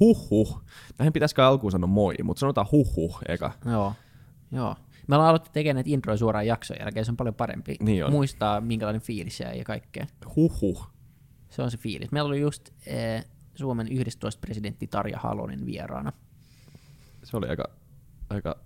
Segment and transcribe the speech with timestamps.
[0.00, 0.62] Huhhuh.
[0.98, 3.52] Näihin pitäisikö alkuun sanoa moi, mutta sanotaan huhhuh eka.
[3.64, 3.92] Joo,
[4.52, 4.76] joo.
[5.06, 8.12] Me ollaan aloitettu tekemään näitä introja suoraan jakson jälkeen, se on paljon parempi Niin on.
[8.12, 10.06] muistaa, minkälainen fiilis ja kaikkea.
[10.36, 10.86] Huhhuh.
[11.50, 12.12] Se on se fiilis.
[12.12, 13.24] Meillä oli just eh,
[13.54, 16.12] Suomen 11 presidentti Tarja Halonen vieraana.
[17.24, 17.64] Se oli aika,
[18.30, 18.56] aika,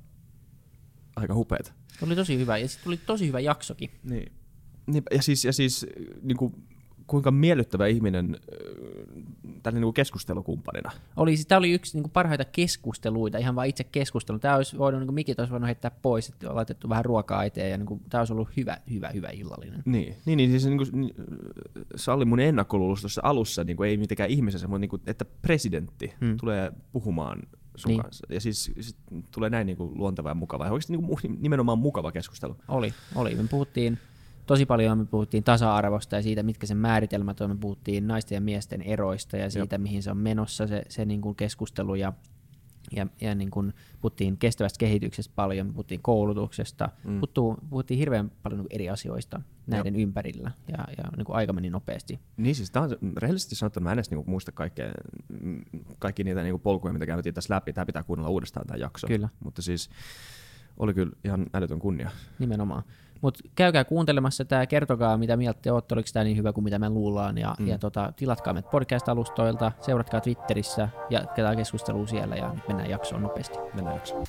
[1.16, 1.72] aika hupeeta.
[1.98, 3.90] Se oli tosi hyvä, ja sitten tuli tosi hyvä jaksokin.
[4.02, 4.32] Niin.
[4.86, 5.86] niin ja siis, ja siis
[6.22, 6.54] niin kuin,
[7.12, 8.36] kuinka miellyttävä ihminen
[9.62, 10.90] tällä niin kuin keskustelukumppanina.
[11.16, 14.38] Oli, siis, tämä oli yksi niin kuin parhaita keskusteluita, ihan vain itse keskustelu.
[14.38, 17.44] Tämä olisi voinut, niin kuin mikit olisi voinut heittää pois, että on laitettu vähän ruokaa
[17.44, 19.82] eteen, ja niin kuin, tämä olisi ollut hyvä, hyvä, hyvä illallinen.
[19.84, 21.14] Niin, niin, niin siis niin kuin, niin,
[21.96, 26.12] Salli mun ennakkoluulos tuossa alussa, niin kuin, ei mitenkään ihmisessä, mutta niin kuin, että presidentti
[26.20, 26.36] hmm.
[26.36, 27.42] tulee puhumaan
[27.74, 28.02] sun niin.
[28.02, 28.26] kanssa.
[28.30, 28.96] Ja siis sit
[29.30, 30.64] tulee näin niin kuin, luonteva ja mukava.
[30.64, 32.56] Ja oikeasti niin kuin, nimenomaan mukava keskustelu.
[32.68, 33.34] Oli, oli.
[33.34, 33.98] Me puhuttiin
[34.52, 37.50] tosi paljon me puhuttiin tasa-arvosta ja siitä, mitkä sen määritelmät on.
[37.50, 39.82] Me puhuttiin naisten ja miesten eroista ja siitä, Jop.
[39.82, 41.94] mihin se on menossa se, se niin kuin keskustelu.
[41.94, 42.12] Ja,
[42.96, 47.20] ja, ja niin kuin puhuttiin kestävästä kehityksestä paljon, me puhuttiin koulutuksesta, mm.
[47.20, 50.02] puhuttiin, puhuttiin hirveän paljon niin eri asioista näiden Jop.
[50.02, 52.20] ympärillä ja, ja niin kuin aika meni nopeasti.
[52.36, 54.92] Niin siis tämä on, rehellisesti sanottuna mä en edes niin muista kaikkea,
[55.98, 57.72] kaikki niitä niin kuin polkuja, mitä käytiin tässä läpi.
[57.72, 59.06] Tämä pitää kuunnella uudestaan tämä jakso.
[59.06, 59.28] Kyllä.
[59.44, 59.90] Mutta siis
[60.76, 62.10] oli kyllä ihan älytön kunnia.
[62.38, 62.82] Nimenomaan.
[63.22, 66.78] Mutta käykää kuuntelemassa tämä, kertokaa mitä mieltä te olette, oliko tämä niin hyvä kuin mitä
[66.78, 67.68] me luullaan, ja, mm.
[67.68, 73.22] ja tota, tilatkaa meidät podcast-alustoilta, seuratkaa Twitterissä, ja jatketaan keskustelua siellä, ja nyt mennään jaksoon
[73.22, 73.58] nopeasti.
[73.74, 74.26] Mennään jaksoon.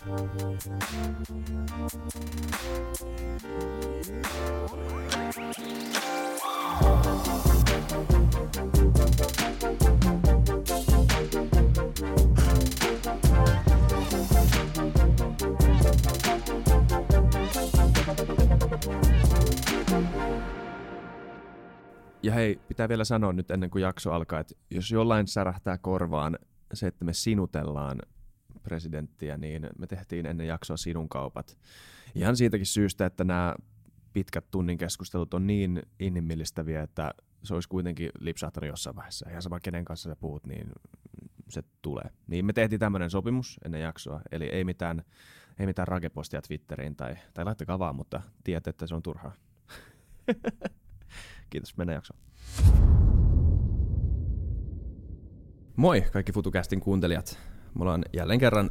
[22.24, 26.40] Ja hei, pitää vielä sanoa nyt ennen kuin jakso alkaa, että jos jollain särähtää korvaan
[26.74, 28.00] se, että me sinutellaan
[28.64, 31.58] presidenttiä, niin me tehtiin ennen jaksoa sinun kaupat.
[32.16, 33.56] Ihan siitäkin syystä, että nämä
[34.14, 39.30] pitkät tunnin keskustelut on niin inhimillistäviä, että se olisi kuitenkin lipsahtanut jossain vaiheessa.
[39.30, 40.72] Ihan sama, kenen kanssa sä puhut, niin
[41.50, 42.10] se tulee.
[42.28, 45.04] Niin me tehtiin tämmöinen sopimus ennen jaksoa, eli ei mitään,
[45.60, 49.32] ei mitään rakepostia Twitteriin tai, tai laittakaa vaan, mutta tiedät, että se on turhaa.
[51.50, 52.20] Kiitos, mennään jaksoon.
[55.76, 57.40] Moi kaikki FutuCastin kuuntelijat.
[57.76, 58.70] Me ollaan jälleen kerran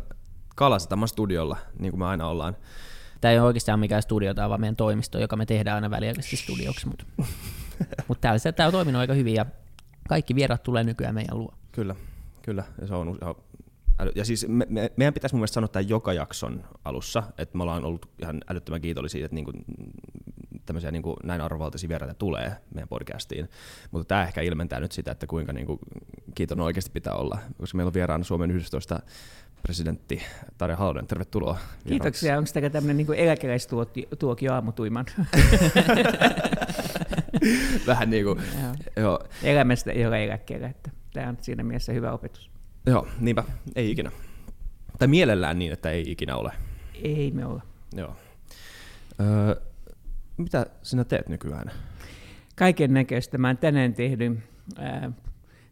[0.57, 2.57] Kalasatama studiolla, niin kuin me aina ollaan.
[3.21, 5.91] Tämä ei ole oikeastaan mikään studio, tämä on vaan meidän toimisto, joka me tehdään aina
[5.91, 7.05] väliaikaisesti studioksi, mutta,
[8.09, 9.47] mutta täällä se, tämä on toiminut aika hyvin ja
[10.09, 11.55] kaikki vierat tulee nykyään meidän luo.
[11.73, 11.95] Kyllä,
[12.43, 12.65] kyllä.
[12.81, 13.19] Ja, se on,
[14.15, 17.63] ja siis me, me, meidän pitäisi mun mielestä sanoa tämän joka jakson alussa, että me
[17.63, 19.65] ollaan ollut ihan älyttömän kiitollisia, että niin kuin
[20.73, 23.49] tämmöisiä niin kuin näin arvovaltaisia vieraita tulee meidän podcastiin.
[23.91, 25.79] Mutta tämä ehkä ilmentää nyt sitä, että kuinka niin kuin
[26.35, 29.01] kiitollinen oikeasti pitää olla, koska meillä on vieraana Suomen 11
[29.63, 30.23] presidentti
[30.59, 31.07] Tarja Halonen.
[31.07, 31.59] Tervetuloa.
[31.89, 32.39] Kiitoksia.
[32.39, 35.07] Onko tämä tämmöinen niin eläkeläistuokio aamutuiman?
[37.87, 38.75] Vähän niin kuin, joo.
[38.97, 39.21] joo.
[39.43, 42.51] Elämästä ei ole eläkkeellä, että tämä on siinä mielessä hyvä opetus.
[42.87, 43.45] Joo, niinpä.
[43.77, 44.11] Ei ikinä.
[44.99, 46.53] Tai mielellään niin, että ei ikinä ole.
[47.03, 47.63] Ei me olla.
[47.97, 48.17] Joo.
[49.21, 49.72] Öö,
[50.43, 51.71] mitä sinä teet nykyään?
[52.57, 53.39] Kaiken näköistä.
[53.39, 54.39] Mä tänään tehnyt,
[54.79, 55.13] ää,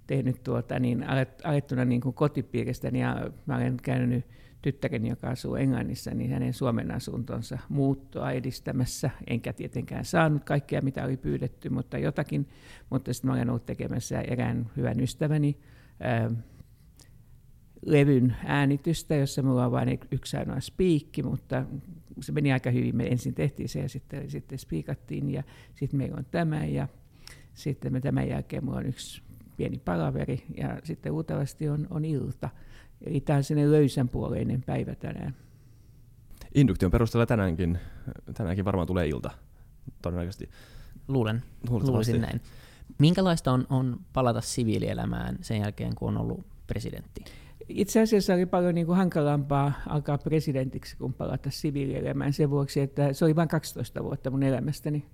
[0.06, 1.04] tehnyt tuota, niin,
[1.44, 4.24] alettuna niin kuin kotipiiristäni ja mä olen käynyt
[4.62, 9.10] tyttäreni, joka asuu Englannissa, niin hänen Suomen asuntonsa muuttoa edistämässä.
[9.26, 12.48] Enkä tietenkään saanut kaikkea, mitä oli pyydetty, mutta jotakin.
[12.90, 15.56] Mutta sitten olen ollut tekemässä erään hyvän ystäväni
[17.86, 21.64] levyn äänitystä, jossa mulla on vain yksi ainoa spiikki, mutta
[22.20, 22.96] se meni aika hyvin.
[22.96, 25.42] Me ensin tehtiin se ja sitten, sitten spiikattiin ja
[25.74, 26.88] sitten meillä on tämä ja
[27.54, 29.22] sitten me tämän jälkeen mulla on yksi
[29.56, 32.48] pieni palaveri ja sitten uutavasti on, on ilta.
[33.06, 35.36] Eli tämä on sinne löysän puoleinen päivä tänään.
[36.54, 37.78] Induktion perusteella tänäänkin,
[38.34, 39.30] tänäänkin varmaan tulee ilta,
[40.02, 40.50] todennäköisesti.
[41.08, 42.40] Luulen, luulisin näin.
[42.98, 47.24] Minkälaista on, on palata siviilielämään sen jälkeen, kun on ollut presidentti?
[47.74, 53.12] Itse asiassa oli paljon niin kuin hankalampaa alkaa presidentiksi kuin palata siviilielämään sen vuoksi, että
[53.12, 55.06] se oli vain 12 vuotta mun elämästäni.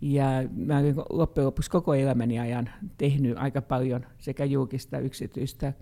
[0.00, 0.26] Ja
[0.56, 5.72] mä olin loppujen lopuksi koko elämäni ajan tehnyt aika paljon sekä julkista, yksityistä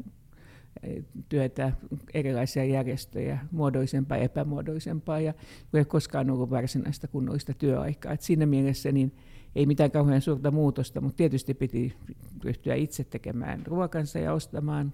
[0.82, 1.72] eh, työtä,
[2.14, 5.34] erilaisia järjestöjä, muodoisempaa ja epämuodoisempaa, ja
[5.74, 8.12] ei koskaan ollut varsinaista kunnollista työaikaa.
[8.12, 9.16] Et siinä mielessä niin
[9.54, 11.96] ei mitään kauhean suurta muutosta, mutta tietysti piti
[12.44, 14.92] ryhtyä itse tekemään ruokansa ja ostamaan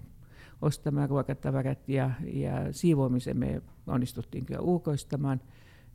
[0.63, 5.41] ostamaan ruokatavarat ja, ja siivoamisen me onnistuttiin kyllä ulkoistamaan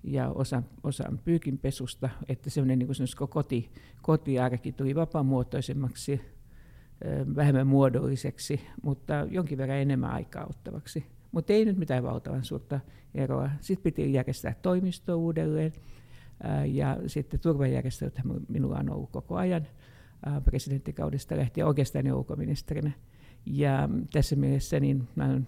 [0.03, 3.71] ja osa, osan pyykinpesusta, että semmoinen niin koti,
[4.01, 6.21] kotiarki tuli vapaamuotoisemmaksi.
[7.35, 11.05] vähemmän muodolliseksi, mutta jonkin verran enemmän aikaa ottavaksi.
[11.31, 12.79] Mutta ei nyt mitään valtavan suurta
[13.15, 13.49] eroa.
[13.59, 15.73] Sitten piti järjestää toimisto uudelleen,
[16.65, 19.67] ja sitten turvajärjestelyt minulla on ollut koko ajan
[20.43, 22.91] presidenttikaudesta lähtien oikeastaan ulkoministerinä.
[23.45, 25.47] Ja tässä mielessä niin mä olen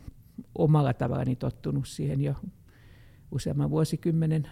[0.55, 2.35] omalla tavallani tottunut siihen jo
[3.31, 4.47] useamman vuosikymmenen,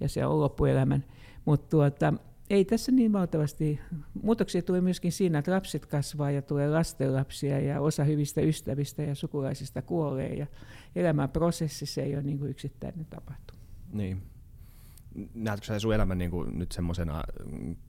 [0.00, 1.04] ja se on loppuelämän.
[1.44, 2.14] Mutta tuota,
[2.50, 3.80] ei tässä niin valtavasti.
[4.22, 9.14] Muutoksia tulee myöskin siinä, että lapset kasvaa ja tulee lastenlapsia ja osa hyvistä ystävistä ja
[9.14, 10.46] sukulaisista kuolee ja
[10.96, 13.60] elämän prosessissa ei ole niin kuin yksittäinen tapahtuma.
[13.92, 14.31] Niin.
[15.34, 17.22] Näetkö sä sun elämän niin kuin nyt semmoisena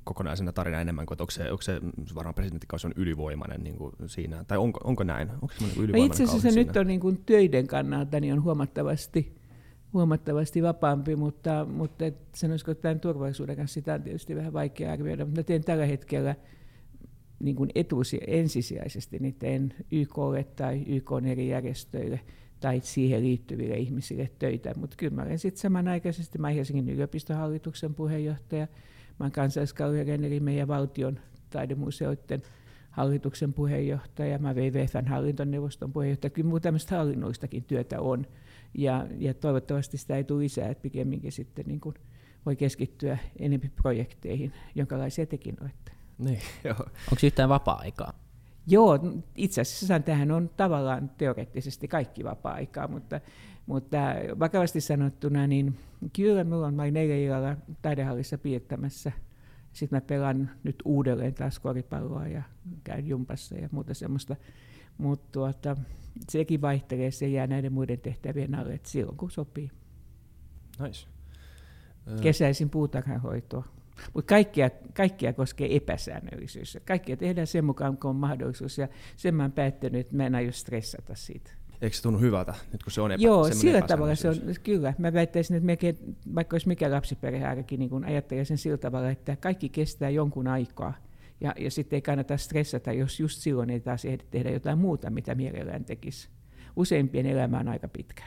[0.04, 1.82] kokonaisena tarina enemmän kuin, että onko se, onko se
[2.16, 5.30] varmaan presidenttikausi on ylivoimainen niin kuin siinä, tai onko, onko näin?
[5.30, 9.44] Onko se ylivoimainen no itse asiassa nyt on niin kuin töiden kannalta niin on huomattavasti
[9.94, 14.92] huomattavasti vapaampi, mutta, mutta et sanoisiko että tämän turvallisuuden kanssa sitä on tietysti vähän vaikea
[14.92, 16.36] arvioida, mutta teen tällä hetkellä
[17.40, 22.20] niin kuin etusi, ensisijaisesti niin teen YKlle tai YK eri järjestöille
[22.64, 28.68] tai siihen liittyville ihmisille töitä, mutta kyllä mä olen sitten samanaikaisesti, mä Helsingin yliopistohallituksen puheenjohtaja,
[29.20, 31.20] mä olen kansalliskallion eli meidän valtion
[31.50, 32.42] taidemuseoiden
[32.90, 38.28] hallituksen puheenjohtaja, mä WWFn hallintoneuvoston puheenjohtaja, kyllä muuta tämmöistä hallinnoistakin työtä on,
[38.74, 41.96] ja, ja toivottavasti sitä ei tule lisää, että pikemminkin sitten niin kuin
[42.46, 45.92] voi keskittyä enemmän projekteihin, jonkalaisia tekin olette.
[46.18, 46.80] Niin, joo.
[46.80, 48.23] Onko yhtään vapaa-aikaa?
[48.68, 49.00] Joo,
[49.36, 53.22] itse asiassa tähän on tavallaan teoreettisesti kaikki vapaa-aikaa, mutta,
[53.66, 53.98] mutta
[54.40, 55.78] vakavasti sanottuna, niin
[56.16, 59.12] kyllä minulla on vain neljä illalla taidehallissa piirtämässä.
[59.74, 62.44] Sitten mä pelaan nyt uudelleen taas koripalloa ja
[62.84, 64.36] käyn jumpassa ja muuta semmoista.
[64.98, 65.78] Mutta tuota,
[66.30, 69.72] sekin vaihtelee, se jää näiden muiden tehtävien alle, että silloin kun sopii.
[70.80, 71.08] Nice.
[72.22, 73.73] Kesäisin puutarhanhoitoa.
[74.14, 76.78] Mutta kaikkia, kaikkia koskee epäsäännöllisyys.
[76.88, 78.78] Kaikkia tehdään sen mukaan, kun on mahdollisuus.
[78.78, 81.52] Ja sen mä oon päättänyt, että mä en aio stressata siitä.
[81.82, 84.94] Eikö se tunnu hyvältä, nyt kun se on epä, Joo, sillä tavalla se on, kyllä.
[84.98, 89.36] Mä väittäisin, että melkein, vaikka olisi mikä lapsiperhearki, niin kun ajattelee sen sillä tavalla, että
[89.36, 90.94] kaikki kestää jonkun aikaa.
[91.42, 95.10] Ja, ja sitten ei kannata stressata, jos just silloin ei taas ehdi tehdä jotain muuta,
[95.10, 96.30] mitä mielellään tekisi.
[96.76, 98.24] Useimpien elämä on aika pitkä.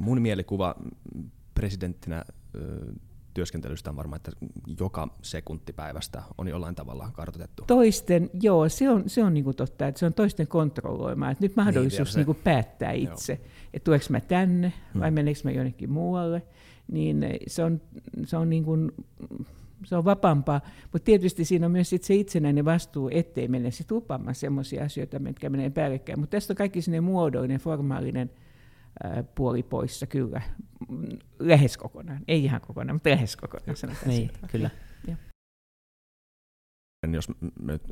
[0.00, 0.74] Mun mielikuva
[1.54, 2.24] presidenttinä
[3.34, 4.32] työskentelystä on varmaan, että
[4.80, 7.64] joka sekuntipäivästä on jollain tavalla kartoitettu.
[7.66, 11.30] Toisten, joo, se on, se on niin kuin totta, että se on toisten kontrolloimaa.
[11.30, 13.42] Että nyt mahdollisuus niin, niin kuin päättää itse, joo.
[13.74, 15.14] että tuleeko mä tänne vai hmm.
[15.14, 16.42] meneekö mä jonnekin muualle.
[16.92, 17.80] Niin se on,
[18.24, 18.92] se on niin kuin,
[19.84, 20.60] se on vapaampaa,
[20.92, 25.18] mutta tietysti siinä on myös sit se itsenäinen vastuu, ettei mene sitten lupaamaan sellaisia asioita,
[25.18, 26.20] mitkä menee päällekkäin.
[26.20, 28.30] Mutta tästä on kaikki sinne muodollinen, formaalinen
[29.34, 30.42] puoli poissa, kyllä.
[31.38, 34.70] Lähes kokonaan, ei ihan kokonaan, mutta lähes kokonaan sanotaan Niin, kyllä.
[35.06, 35.16] Ja.
[37.12, 37.28] Jos
[37.62, 37.82] nyt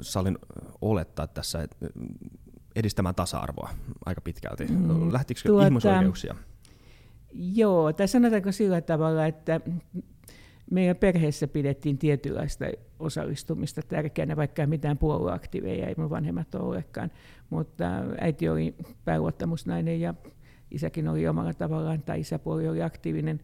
[0.00, 0.38] sallin
[0.80, 1.68] olettaa tässä
[2.76, 3.70] edistämään tasa-arvoa
[4.06, 4.64] aika pitkälti.
[4.64, 6.34] Mm, Lähtikö tuota, ihmisoikeuksia?
[7.32, 9.60] Joo, tai sanotaanko sillä tavalla, että
[10.70, 12.64] meidän perheessä pidettiin tietynlaista
[12.98, 17.10] osallistumista tärkeänä, vaikka mitään puolueaktiiveja ei mun vanhemmat olekaan.
[17.50, 17.84] Mutta
[18.20, 18.74] äiti oli
[19.04, 20.14] pääluottamusnainen ja
[20.70, 23.40] isäkin oli omalla tavallaan, tai isäpuoli oli aktiivinen,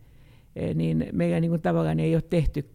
[0.56, 2.70] e, niin meillä niin tavallaan ei ole tehty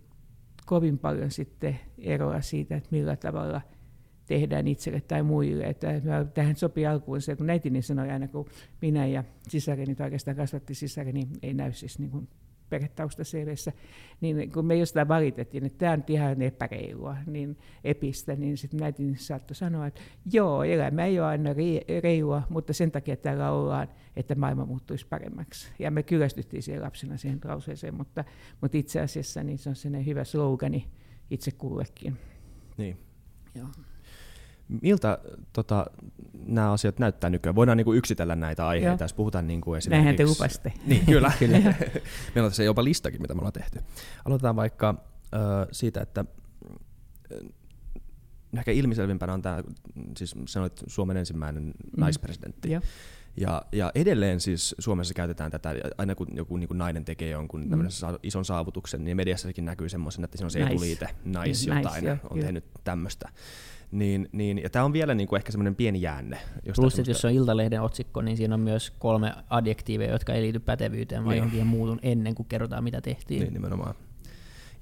[0.66, 3.62] kovin paljon sitten eroa siitä, että millä tavalla
[4.26, 5.64] tehdään itselle tai muille.
[5.64, 6.02] Että
[6.34, 8.46] tähän sopii alkuun se, kun äitini sanoi aina, kun
[8.82, 12.28] minä ja sisareni, tai oikeastaan kasvatti sisareni, ei näy siis niin kuin
[12.70, 13.72] perhetaustaselvissä,
[14.22, 19.16] niin kun me jostain valitettiin, että tämä on ihan epäreilua, niin epistä, niin sitten äiti
[19.16, 21.50] saattoi sanoa, että joo, elämä ei ole aina
[22.04, 25.72] reilua, mutta sen takia täällä ollaan, että maailma muuttuisi paremmaksi.
[25.80, 28.24] Ja me kyllästyttiin siihen lapsena siihen lauseeseen, mutta,
[28.62, 30.88] mutta itse asiassa niin se on sellainen hyvä slogani
[31.30, 32.18] itse kullekin.
[32.78, 32.98] Niin.
[33.56, 33.68] Joo.
[34.82, 35.18] Miltä
[35.54, 35.86] tota,
[36.46, 37.56] nämä asiat näyttää nykyään?
[37.56, 39.06] Voidaan niin kuin yksitellä näitä aiheita, Joo.
[39.06, 39.98] jos puhutaan niin kuin esimerkiksi...
[39.98, 40.74] Näinhän te lupasitte.
[40.88, 41.32] Niin, kyllä.
[41.40, 41.58] kyllä.
[42.36, 43.80] Meillä on tässä jopa listakin, mitä me ollaan tehty.
[44.26, 44.90] Aloitetaan vaikka
[45.34, 46.26] äh, siitä, että
[47.32, 47.38] äh,
[48.58, 49.64] ehkä ilmiselvimpänä on tämä,
[50.18, 51.74] siis sanoit Suomen ensimmäinen mm.
[51.98, 52.72] naispresidentti.
[52.72, 52.82] Joo.
[53.38, 57.62] Ja, ja edelleen siis Suomessa käytetään tätä, aina kun joku niin kuin nainen tekee jonkun
[57.62, 57.88] mm.
[58.24, 60.72] ison saavutuksen, niin mediassakin näkyy semmoisen, että siinä on se nice.
[60.72, 63.30] etuliite, nice, nice jotain, nice, on jo, tehnyt tämmöistä.
[63.92, 66.38] Niin, niin, ja tämä on vielä niin kuin ehkä semmoinen pieni jäänne.
[66.76, 70.60] Plus, että jos on Iltalehden otsikko, niin siinä on myös kolme adjektiiveja, jotka ei liity
[70.60, 71.38] pätevyyteen, vaan niin.
[71.38, 73.42] johonkin muutun ennen kuin kerrotaan, mitä tehtiin.
[73.42, 73.96] Niin, nimenomaan.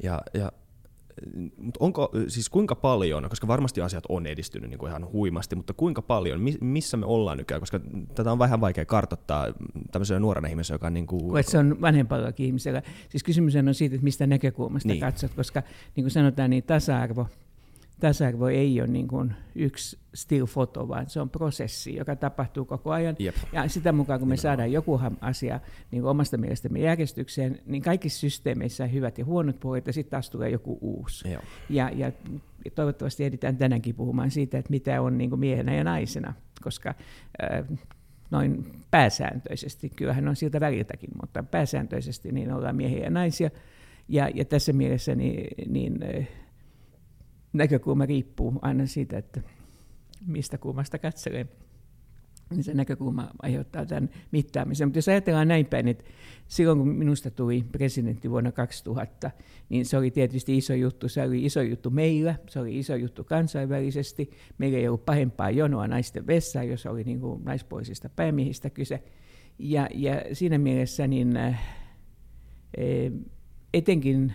[0.03, 0.51] Ja, ja
[1.57, 5.73] mutta onko, siis kuinka paljon, koska varmasti asiat on edistynyt niin kuin ihan huimasti, mutta
[5.73, 7.79] kuinka paljon, missä me ollaan nykyään, koska
[8.15, 9.47] tätä on vähän vaikea kartoittaa
[9.91, 11.43] tämmöisellä nuorena ihmisellä, joka on niin kuin...
[11.43, 12.81] se on vanhempallakin ihmisellä.
[13.09, 14.99] Siis kysymys on siitä, että mistä näkökulmasta niin.
[14.99, 15.63] katsot, koska
[15.95, 17.27] niin kuin sanotaan, niin tasa-arvo
[17.99, 23.15] tasa-arvo ei ole niin kuin yksi still-foto, vaan se on prosessi, joka tapahtuu koko ajan.
[23.19, 23.35] Jep.
[23.53, 25.59] Ja sitä mukaan, kun me saadaan joku asia
[25.91, 30.11] niin kuin omasta mielestämme järjestykseen, niin kaikissa systeemeissä on hyvät ja huonot puolet, ja sitten
[30.11, 31.31] taas tulee joku uusi.
[31.31, 31.41] Joo.
[31.69, 32.11] Ja, ja
[32.75, 36.89] toivottavasti editään tänäänkin puhumaan siitä, että mitä on niin kuin miehenä ja naisena, koska
[37.43, 37.77] äh,
[38.31, 43.49] noin pääsääntöisesti, kyllähän on siltä väliltäkin, mutta pääsääntöisesti niin ollaan miehiä ja naisia.
[44.09, 46.27] Ja, ja tässä mielessä niin, niin äh,
[47.57, 49.41] näkökulma riippuu aina siitä, että
[50.25, 51.47] mistä kulmasta katselee.
[52.49, 54.87] Niin se näkökulma aiheuttaa tämän mittaamisen.
[54.87, 56.03] Mutta jos ajatellaan näin päin, että
[56.47, 59.31] silloin kun minusta tuli presidentti vuonna 2000,
[59.69, 61.09] niin se oli tietysti iso juttu.
[61.09, 64.31] Se oli iso juttu meillä, se oli iso juttu kansainvälisesti.
[64.57, 69.03] Meillä ei ollut pahempaa jonoa naisten vessaan, jos oli niin kuin naispuolisista päämiehistä kyse.
[69.59, 71.59] Ja, ja siinä mielessä niin, äh,
[73.73, 74.33] etenkin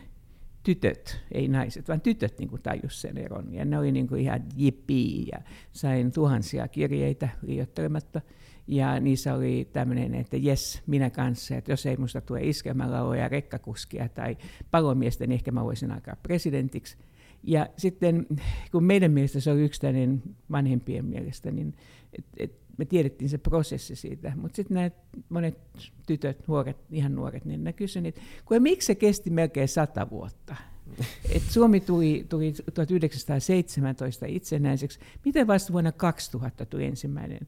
[0.62, 3.54] tytöt, ei naiset, vaan tytöt niin tajus sen eron.
[3.54, 5.38] Ja ne oli niin kuin ihan jippii ja
[5.72, 8.20] sain tuhansia kirjeitä liioittelematta.
[8.66, 14.08] Ja niissä oli tämmöinen, että jes, minä kanssa, että jos ei musta tule iskelmälauloja, rekkakuskia
[14.08, 14.36] tai
[14.70, 16.96] palomiestä, niin ehkä mä voisin alkaa presidentiksi.
[17.42, 18.26] Ja sitten
[18.72, 21.74] kun meidän mielestä se oli yksittäinen vanhempien mielestä, niin
[22.18, 24.32] et, et me tiedettiin se prosessi siitä.
[24.36, 24.90] Mutta sitten nämä
[25.28, 25.58] monet
[26.06, 28.14] tytöt, nuoret, ihan nuoret, niin ne kysyivät,
[28.44, 30.56] kun miksi se kesti melkein sata vuotta?
[31.34, 35.00] Et Suomi tuli, tuli 1917 itsenäiseksi.
[35.24, 37.40] Miten vasta vuonna 2000 tuli ensimmäinen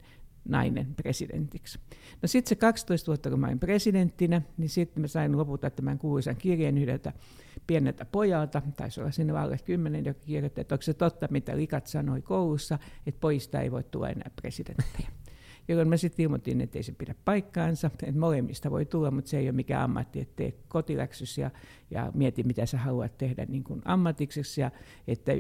[0.49, 1.79] nainen presidentiksi.
[2.23, 5.99] No sitten se 12 vuotta, kun mä olin presidenttinä, niin sitten mä sain lopulta tämän
[5.99, 7.13] kuuluisan kirjeen yhdeltä
[7.67, 11.87] pieneltä pojalta, taisi olla sinne alle kymmenen, joka kirjoitti, että onko se totta, mitä likat
[11.87, 15.09] sanoi koulussa, että poista ei voi tulla enää presidenttiä
[15.69, 19.39] jolloin mä sitten ilmoitin, että ei se pidä paikkaansa, että molemmista voi tulla, mutta se
[19.39, 21.51] ei ole mikään ammatti, että tee kotiläksys ja,
[21.91, 24.71] ja mieti, mitä sä haluat tehdä niin kuin ammatikseksi, ja
[25.09, 25.33] että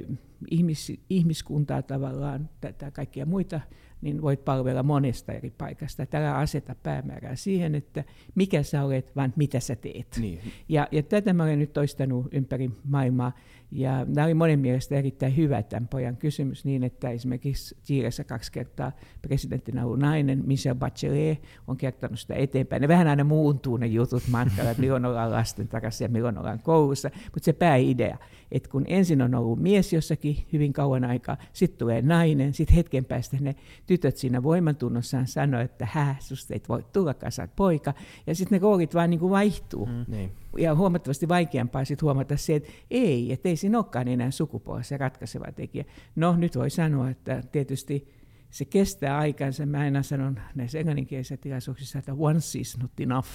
[0.50, 3.60] ihmis, ihmiskuntaa tavallaan, tätä kaikkia muita
[4.04, 6.06] niin voit palvella monesta eri paikasta.
[6.06, 10.16] Tällä aseta päämäärää siihen, että mikä sä olet, vaan mitä sä teet.
[10.20, 10.40] Niin.
[10.68, 13.32] Ja, ja tätä mä olen nyt toistanut ympäri maailmaa.
[13.74, 18.52] Ja tämä oli monen mielestä erittäin hyvä tämän pojan kysymys niin, että esimerkiksi Chiilessä kaksi
[18.52, 22.82] kertaa presidenttinä ollut nainen, Michelle Bachelet, on kertonut sitä eteenpäin.
[22.82, 26.62] Ne vähän aina muuntuu ne jutut matkalla, että milloin ollaan lasten takaisin ja milloin ollaan
[26.62, 27.10] koulussa.
[27.24, 28.18] Mutta se pääidea,
[28.52, 33.04] että kun ensin on ollut mies jossakin hyvin kauan aikaa, sitten tulee nainen, sitten hetken
[33.04, 33.54] päästä ne
[33.86, 37.94] tytöt siinä voimantunnossaan sanoo, että hä, susta ei voi tulla, sä poika.
[38.26, 39.86] Ja sitten ne roolit vaan niin kuin vaihtuu.
[39.86, 40.32] Mm, niin.
[40.58, 45.52] Ja huomattavasti vaikeampaa sitten huomata se, että ei, että ei siinä olekaan enää sukupuolessa ratkaiseva
[45.52, 45.84] tekijä.
[46.16, 48.08] No nyt voi sanoa, että tietysti
[48.50, 49.66] se kestää aikansa.
[49.66, 53.28] Mä aina sanon näissä englanninkielisissä tilaisuuksissa, että once is not enough.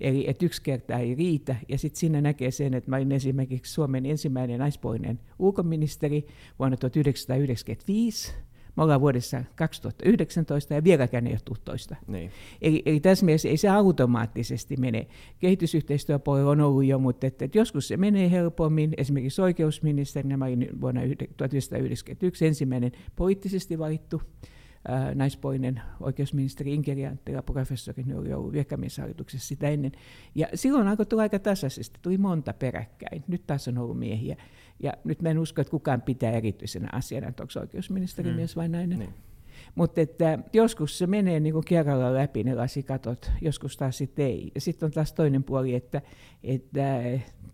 [0.00, 1.56] Eli että yksi kerta ei riitä.
[1.68, 6.26] Ja sitten siinä näkee sen, että mä olin esimerkiksi Suomen ensimmäinen naispuolinen ulkoministeri
[6.58, 8.34] vuonna 1995
[8.76, 11.96] me ollaan vuodessa 2019 ja vieläkään ei ole tuttoista.
[12.06, 12.30] Niin.
[12.62, 15.06] Eli, eli tässä mielessä ei se automaattisesti mene.
[15.38, 18.94] Kehitysyhteistyöpuolella on ollut jo, mutta että, että joskus se menee helpommin.
[18.96, 21.00] Esimerkiksi oikeusministerinä mä olin vuonna
[21.36, 24.22] 1991 ensimmäinen poliittisesti valittu
[25.14, 29.92] naispoinen oikeusministeri Inkeri Anttila, professori, ne oli ollut virkamieshallituksessa sitä ennen.
[30.34, 33.24] Ja silloin alkoi tulla aika tasaisesti, tuli monta peräkkäin.
[33.28, 34.36] Nyt taas on ollut miehiä.
[34.80, 38.36] Ja nyt mä en usko, että kukaan pitää erityisenä asiana, että onko oikeusministeri mm.
[38.36, 38.98] mies vai nainen.
[38.98, 39.14] Niin.
[39.74, 44.50] Mutta että joskus se menee niin kuin kerralla läpi ne lasikatot, joskus taas sitten ei.
[44.54, 46.02] Ja sitten on taas toinen puoli, että,
[46.42, 47.02] että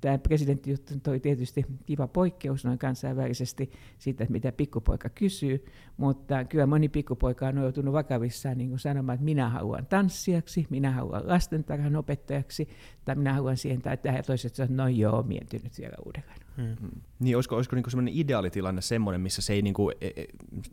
[0.02, 5.64] tämä presidenttijuttu toi tietysti kiva poikkeus noin kansainvälisesti siitä, että mitä pikkupoika kysyy,
[5.96, 10.90] mutta kyllä moni pikkupoika on joutunut vakavissaan niin kuin sanomaan, että minä haluan tanssijaksi, minä
[10.90, 12.68] haluan lastentarhan opettajaksi,
[13.04, 16.38] tai minä haluan siihen tai tähän, ja toiset sanoo, no joo, miettinyt vielä uudelleen.
[16.56, 16.76] Hmm.
[16.80, 17.00] hmm.
[17.20, 20.28] Niin olisiko, olisiko niinku semmoinen ideaalitilanne semmoinen, missä se ei, niinku, ei, ei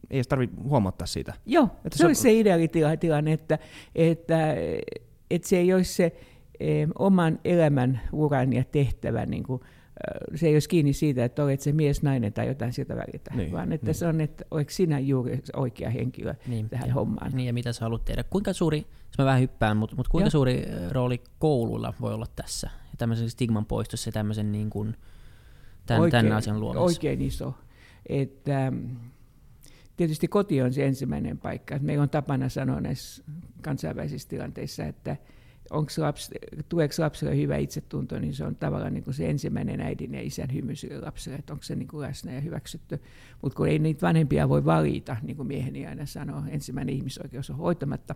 [0.09, 1.33] edes tarvitse huomattaa sitä?
[1.45, 3.59] Joo, että se, se olisi se ideaalitilanne, että,
[3.95, 4.55] että,
[5.29, 6.15] että se ei olisi se
[6.99, 9.61] oman elämän uran ja tehtävän niin kuin,
[10.35, 13.51] se ei olisi kiinni siitä, että olet se mies, nainen tai jotain sieltä välitä, niin,
[13.51, 13.95] vaan että niin.
[13.95, 17.31] se on, että oletko sinä juuri oikea henkilö niin, tähän ja, hommaan.
[17.31, 18.23] Niin ja mitä sä haluat tehdä.
[18.23, 20.31] Kuinka suuri, jos mä vähän hyppään, mutta, mutta kuinka ja.
[20.31, 22.69] suuri rooli koululla voi olla tässä?
[22.73, 24.95] Ja tämmöisen stigman poistossa ja tämmöisen niin kuin,
[25.85, 26.83] tämän, oikein, tämän asian luomassa?
[26.83, 27.53] Oikein iso.
[28.09, 28.73] Että,
[29.97, 31.79] tietysti koti on se ensimmäinen paikka.
[31.81, 33.23] Meillä on tapana sanoa näissä
[33.61, 35.17] kansainvälisissä tilanteissa, että
[35.71, 36.31] onko lapsi,
[36.69, 40.53] tuleeko lapselle hyvä itsetunto, niin se on tavallaan niin kuin se ensimmäinen äidin ja isän
[40.53, 42.99] hymy sille lapselle, että onko se niin kuin läsnä ja hyväksytty.
[43.41, 47.57] Mutta kun ei niitä vanhempia voi valita, niin kuin mieheni aina sanoo, ensimmäinen ihmisoikeus on
[47.57, 48.15] hoitamatta,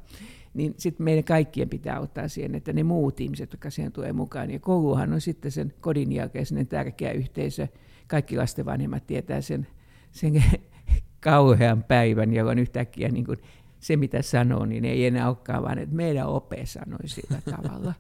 [0.54, 4.52] niin sitten meidän kaikkien pitää ottaa siihen, että ne muut ihmiset, jotka siihen tulee mukaan,
[4.52, 7.68] ja kouluhan on sitten sen kodin jälkeen tärkeä yhteisö,
[8.08, 9.68] kaikki lasten vanhemmat tietää sen
[10.14, 10.44] sen
[11.20, 13.38] kauhean päivän, jolloin yhtäkkiä niin kuin
[13.84, 17.94] se, mitä sanoo, niin ei enää olekaan, vaan että meidän ope sanoi sillä tavalla.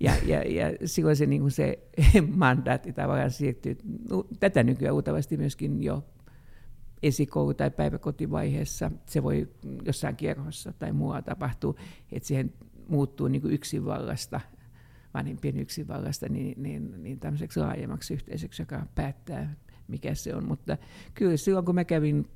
[0.00, 1.78] Ja, ja, ja silloin se, niin kuin se
[2.36, 3.76] mandaatti tavallaan siirtyy.
[4.10, 6.04] No, tätä nykyään uutavasti myöskin jo
[7.02, 8.90] esikoulu- tai päiväkotivaiheessa.
[9.06, 9.48] Se voi
[9.84, 11.74] jossain kierrossa tai muualla tapahtua,
[12.12, 12.52] että siihen
[12.88, 14.40] muuttuu niin kuin yksinvallasta,
[15.14, 19.54] vanhempien yksinvallasta, niin, niin, niin tämmöiseksi laajemmaksi yhteisöksi, joka päättää,
[19.88, 20.44] mikä se on.
[20.44, 20.78] Mutta
[21.14, 22.26] kyllä silloin, kun mä kävin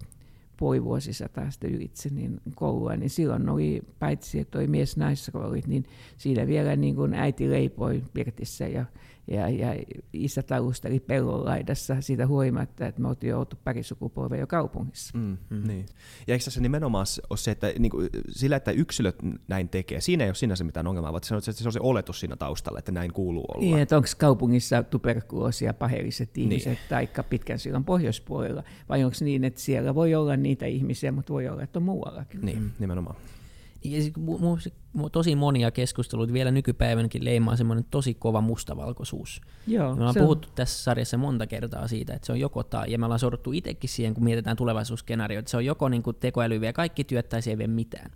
[0.56, 5.84] puoli vuosisataa sitten ylitse niin koulua, niin silloin oli, paitsi että oli mies-naisroolit, niin
[6.16, 8.84] siinä vielä niin kuin äiti leipoi Pirtissä ja
[9.26, 14.40] ja, ja isä talusteli pellon laidassa siitä huolimatta, että me oltiin jo oltu pari sukupolvea
[14.40, 15.18] jo kaupungissa.
[15.18, 15.66] Mm, mm.
[15.66, 15.86] Niin.
[16.26, 19.16] Ja eikö se nimenomaan ole se, että niin kuin, sillä, että yksilöt
[19.48, 21.80] näin tekee, siinä ei ole sinänsä mitään ongelmaa, vaan se on se, se, on se
[21.82, 23.64] oletus siinä taustalla, että näin kuuluu olla.
[23.64, 26.52] Niin, että onko kaupungissa tuberkuloosia paheelliset niin.
[26.52, 26.88] ihmiset niin.
[26.88, 31.48] tai pitkän sillan pohjoispuolella, vai onko niin, että siellä voi olla niitä ihmisiä, mutta voi
[31.48, 32.40] olla, että on muuallakin.
[32.40, 33.16] Niin, nimenomaan.
[33.84, 34.00] Ja
[35.12, 39.40] tosi monia keskusteluita vielä nykypäivänäkin leimaa semmoinen tosi kova mustavalkoisuus.
[39.66, 40.54] Joo, me ollaan puhuttu on.
[40.54, 43.90] tässä sarjassa monta kertaa siitä, että se on joko tai, ja me ollaan sorruttu itsekin
[43.90, 47.42] siihen, kun mietitään tulevaisuusskenaarioita, että se on joko niin kuin tekoäly vie kaikki työt tai
[47.42, 48.10] se ei vie mitään.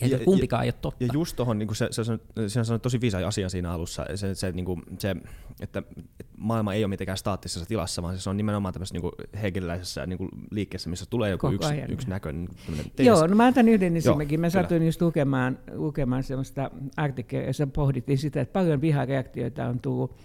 [0.00, 1.04] Ja, ja kumpikaan ja, ei ole totta.
[1.04, 2.04] Ja just tuohon, niin se, se,
[2.48, 5.16] se, se, on tosi viisa asia siinä alussa, se, se, niin kuin, se
[5.60, 5.82] että,
[6.20, 10.18] että maailma ei ole mitenkään staattisessa tilassa, vaan se on nimenomaan tämmöisessä niin hegeliläisessä niin
[10.18, 12.32] kuin liikkeessä, missä tulee joku yksi, yksi näkö.
[12.32, 12.50] Niin
[12.98, 14.40] Joo, no mä antan yhden esimerkin.
[14.40, 20.16] Mä satuin just lukemaan, lukemaan semmoista artikkelia, jossa pohdittiin sitä, että paljon vihareaktioita on tullut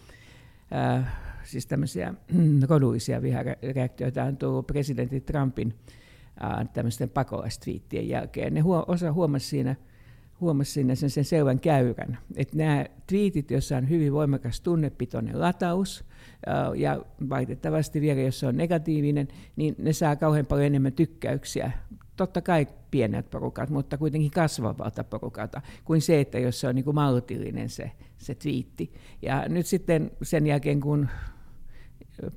[0.75, 1.05] äh,
[1.43, 2.13] siis tämmöisiä
[2.69, 5.73] rodullisia vihareaktioita on tullut presidentti Trumpin
[6.73, 8.53] tämmöisten pakolaistviittien jälkeen.
[8.53, 9.75] Ne huo, osa huomasi siinä,
[10.41, 16.05] huomasi siinä sen, sen selvän käyrän, että nämä twiitit, joissa on hyvin voimakas tunnepitoinen lataus,
[16.75, 21.71] ja valitettavasti vielä, jos se on negatiivinen, niin ne saa kauhean paljon enemmän tykkäyksiä.
[22.15, 26.85] Totta kai pienet porukat, mutta kuitenkin kasvavalta porukalta, kuin se, että jos se on niin
[26.85, 28.93] kuin maltillinen se, se twiitti.
[29.21, 31.07] Ja nyt sitten sen jälkeen, kun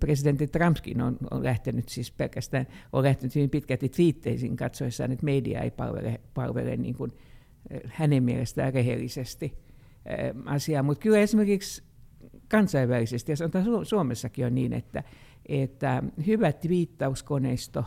[0.00, 5.60] presidentti Trumpkin on, on lähtenyt siis pelkästään, on lähtenyt hyvin pitkälti twiitteisiin katsoessaan, että media
[5.60, 7.12] ei palvele, palvele niin kuin
[7.70, 9.44] eh, hänen mielestään rehellisesti
[10.06, 10.82] eh, asiaa.
[10.82, 11.82] Mutta kyllä esimerkiksi
[12.48, 15.02] kansainvälisesti, ja sanotaan Suomessakin on niin, että,
[15.46, 17.84] että hyvä twiittauskoneisto,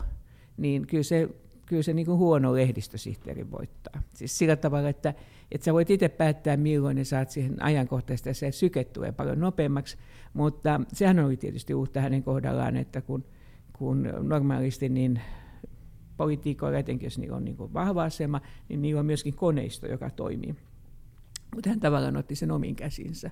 [0.56, 1.28] niin kyllä se,
[1.66, 4.02] kyllä se niin kuin huono lehdistösihteeri voittaa.
[4.14, 5.14] Siis sillä tavalla, että,
[5.52, 9.40] että sä voit itse päättää, milloin ne saat siihen ajankohtaisesti, ja se syke tulee paljon
[9.40, 9.96] nopeammaksi,
[10.34, 13.24] mutta sehän oli tietysti uutta hänen kohdallaan, että kun,
[13.72, 15.20] kun normaalisti niin
[16.16, 20.10] politiikoilla, etenkin jos niillä on niin kuin vahva asema, niin niillä on myöskin koneisto, joka
[20.10, 20.54] toimii.
[21.54, 23.30] Mutta hän tavallaan otti sen omiin käsinsä,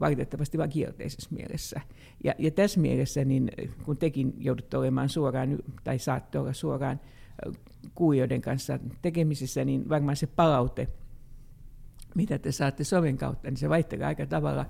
[0.00, 1.80] valitettavasti vain kielteisessä mielessä.
[2.24, 3.50] Ja, ja tässä mielessä, niin
[3.84, 7.00] kun tekin joudutte olemaan suoraan, tai saatte olla suoraan
[7.94, 10.88] kuulijoiden kanssa tekemisissä, niin varmaan se palaute,
[12.14, 14.66] mitä te saatte soven kautta, niin se vaihtelee aika tavalla.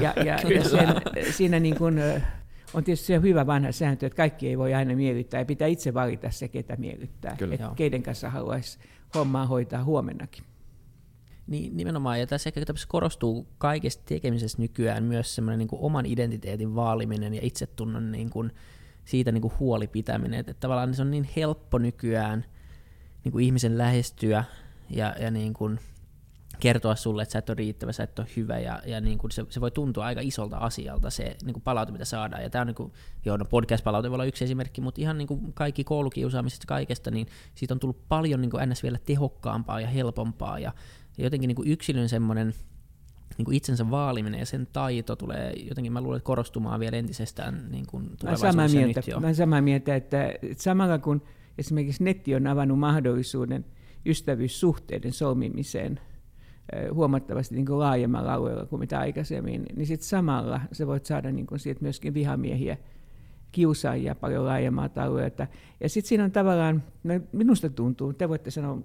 [0.00, 0.88] Ja, ja, ja sen,
[1.30, 1.98] siinä niin kuin,
[2.74, 5.94] on tietysti se hyvä vanha sääntö, että kaikki ei voi aina miellyttää ja pitää itse
[5.94, 7.36] valita se, ketä miellyttää.
[7.50, 8.78] Että keiden kanssa haluaisi
[9.14, 10.44] hommaa hoitaa huomennakin.
[11.46, 16.74] Niin, nimenomaan, ja tässä ehkä tässä korostuu kaikessa tekemisessä nykyään myös semmoinen niin oman identiteetin
[16.74, 18.52] vaaliminen ja itsetunnon niin kuin,
[19.04, 20.40] siitä niin kuin huoli pitäminen.
[20.40, 22.44] Että tavallaan se on niin helppo nykyään
[23.24, 24.44] niin kuin ihmisen lähestyä
[24.90, 25.80] ja, ja niin kuin,
[26.62, 29.30] kertoa sulle, että sä et ole riittävä, sä et ole hyvä, ja, ja niin kuin
[29.30, 32.42] se, se voi tuntua aika isolta asialta se niin kuin palaute, mitä saadaan.
[32.42, 32.92] Ja tämä on niin kuin,
[33.24, 37.26] joo, no podcast-palaute voi olla yksi esimerkki, mutta ihan niin kuin kaikki koulukiusaamisesta kaikesta, niin
[37.54, 38.82] siitä on tullut paljon niin kuin ns.
[38.82, 40.72] vielä tehokkaampaa ja helpompaa, ja,
[41.18, 42.54] ja jotenkin niin kuin yksilön semmoinen
[43.38, 47.66] niin kuin itsensä vaaliminen ja sen taito tulee jotenkin, mä luulen, että korostumaan vielä entisestään
[47.70, 49.20] niin kuin mä samaa mieltä, nyt jo.
[49.20, 51.22] Mä samaa mieltä, että samalla kun
[51.58, 53.64] esimerkiksi netti on avannut mahdollisuuden
[54.06, 56.00] ystävyyssuhteiden solmimiseen–
[56.94, 61.46] huomattavasti niin kuin laajemmalla alueella kuin mitä aikaisemmin, niin sitten samalla sä voit saada niin
[61.46, 62.76] kuin siitä myöskin vihamiehiä,
[63.52, 65.46] kiusaajia paljon laajemmalta alueelta.
[65.80, 68.78] Ja sitten siinä on tavallaan, no minusta tuntuu, te voitte sanoa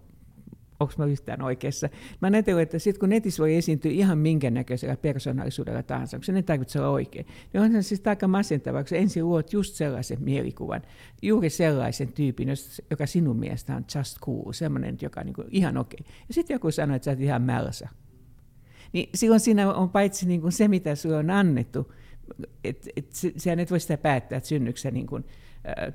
[0.79, 1.89] onko mä yhtään oikeassa.
[2.21, 6.41] Mä ajattelin, että sitten kun netissä voi esiintyä ihan minkä näköisellä persoonallisuudella tahansa, se ne
[6.41, 10.81] tarvitse olla oikein, niin on se siis aika masentavaa, kun ensin luot just sellaisen mielikuvan,
[11.21, 12.49] juuri sellaisen tyypin,
[12.89, 15.97] joka sinun mielestä on just cool, sellainen, joka on niin kuin ihan okei.
[16.01, 16.13] Okay.
[16.27, 17.89] Ja sitten joku sanoo, että sä oot ihan mälsä.
[18.93, 21.93] Niin silloin siinä on paitsi niin kuin se, mitä sulle on annettu,
[22.63, 25.25] että et, sehän et voi sitä päättää, että synnyksä niin kuin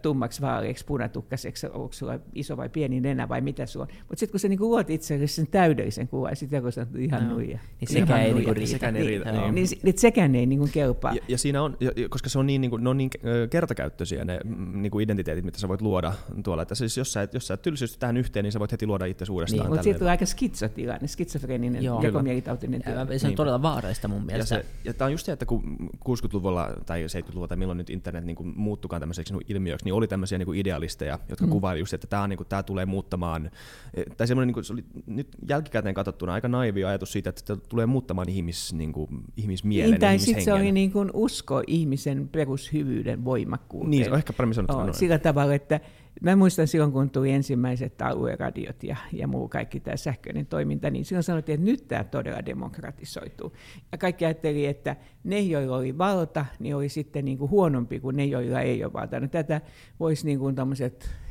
[0.03, 3.97] tummaksi vaaleiksi, punatukkaiseksi, onko sulla iso vai pieni nenä vai mitä sulla on.
[3.99, 7.29] Mutta sitten kun sä niinku luot itse sen täydellisen kuvan, ja sitten joku sanoo, ihan
[7.29, 7.35] no.
[7.35, 7.59] nuija.
[7.81, 8.71] Niin sekään ei niinku riitä.
[8.71, 9.33] Sekään ei riitä.
[9.33, 11.13] Niin, niin, niin, sekään ei niinku kelpaa.
[11.13, 11.77] Ja, ja, siinä on,
[12.11, 13.11] koska se on niin, niin, ne on niin
[13.51, 16.13] kertakäyttöisiä ne mm, niin kuin identiteetit, mitä sä voit luoda
[16.45, 16.63] tuolla.
[16.63, 19.05] Että siis jos sä jos sä et tylsysty tähän yhteen, niin sä voit heti luoda
[19.05, 19.61] itse uudestaan.
[19.61, 23.19] Niin, mutta siitä tulee aika skitsotilanne, skitsofreninen, jakomielitautinen tilanne.
[23.19, 23.37] Se on niin.
[23.37, 24.55] todella vaarallista mun mielestä.
[24.55, 27.91] Ja, se, ja tämä on just se, että kun 60-luvulla tai 70-luvulla tai milloin nyt
[27.91, 31.51] internet niin kuin muuttukaan tämmöiseksi niin ilmiöksi, niin oli tämmöisiä niin kuin idealisteja, jotka mm.
[31.51, 33.51] kuvaili just, että tämä, niin kuin, tämä tulee muuttamaan,
[33.95, 37.43] eh, tai semmoinen, niin kuin, se oli nyt jälkikäteen katsottuna aika naivi ajatus siitä, että
[37.45, 41.63] tämä tulee muuttamaan ihmis, niin kuin, ihmismielen niin, tai sitten se oli niin kuin usko
[41.67, 43.91] ihmisen perushyvyyden voimakkuuteen.
[43.91, 44.77] Niin, se on ehkä paremmin sanottu.
[44.77, 45.81] Oh, sillä tavalla, että
[46.23, 51.05] Mä muistan silloin, kun tuli ensimmäiset alueradiot ja, ja muu kaikki tämä sähköinen toiminta, niin
[51.05, 53.53] silloin sanottiin, että nyt tämä todella demokratisoituu.
[53.93, 58.17] Ja kaikki ajatteli, että ne, joilla oli valta, niin oli sitten niin kuin huonompi kuin
[58.17, 59.21] ne, joilla ei ole valta.
[59.21, 59.61] No, tätä
[60.01, 60.55] voisi niin kuin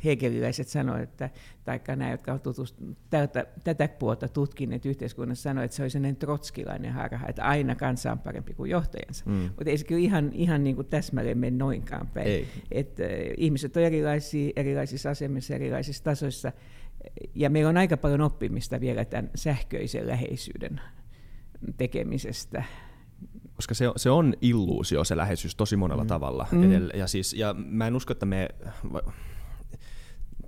[0.06, 1.30] hegeliläiset sanoa, että,
[1.64, 2.76] tai nämä, jotka ovat
[3.10, 8.12] tätä, tätä puolta tutkineet yhteiskunnassa, sanoa, että se olisi sellainen trotskilainen harha, että aina kansa
[8.12, 9.26] on parempi kuin johtajansa.
[9.26, 9.34] Mm.
[9.34, 12.28] Mutta ei se kyllä ihan, ihan niin kuin täsmälleen mene noinkaan päin.
[12.28, 12.48] Ei.
[12.72, 16.52] Että, äh, ihmiset on erilaisia, erilaisissa asemissa, erilaisissa tasoissa,
[17.36, 20.82] ja meillä on aika paljon oppimista vielä tämän sähköisen läheisyyden
[21.78, 22.64] tekemisestä
[23.56, 26.08] koska se, se on illuusio, se läheisyys tosi monella mm.
[26.08, 26.48] tavalla.
[26.52, 26.64] Mm.
[26.64, 28.50] Edellä, ja, siis, ja mä en usko, että me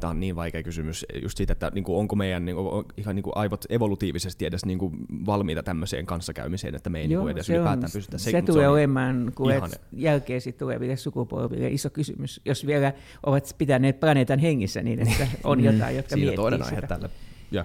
[0.03, 3.15] tämä on niin vaikea kysymys just siitä, että niin kuin, onko meidän niin kuin, ihan
[3.15, 4.93] niin kuin aivot evolutiivisesti edes niin kuin,
[5.25, 8.17] valmiita tämmöiseen kanssakäymiseen, että me ei Joo, niin kuin edes ylipäätään on, pystytä.
[8.17, 9.61] Se, se tulee olemaan kuin
[9.91, 12.93] jälkeen tuleville sukupolville iso kysymys, jos vielä
[13.25, 15.65] ovat pitäneet planeetan hengissä niin, että on mm.
[15.65, 16.87] jotain, jotka miettii toinen aihe sitä.
[16.87, 17.09] tälle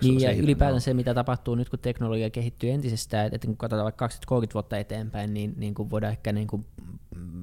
[0.02, 4.06] niin, ja ylipäätään se, mitä tapahtuu nyt, kun teknologia kehittyy entisestään, että kun katsotaan vaikka
[4.06, 4.10] 20-30
[4.54, 6.64] vuotta eteenpäin, niin, niin kuin voidaan ehkä niin kuin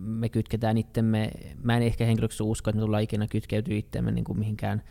[0.05, 1.31] me kytketään itsemme,
[1.63, 4.81] mä en ehkä henkilöksi usko, että me tullaan ikinä kytkeytyä itsemme niin kuin mihinkään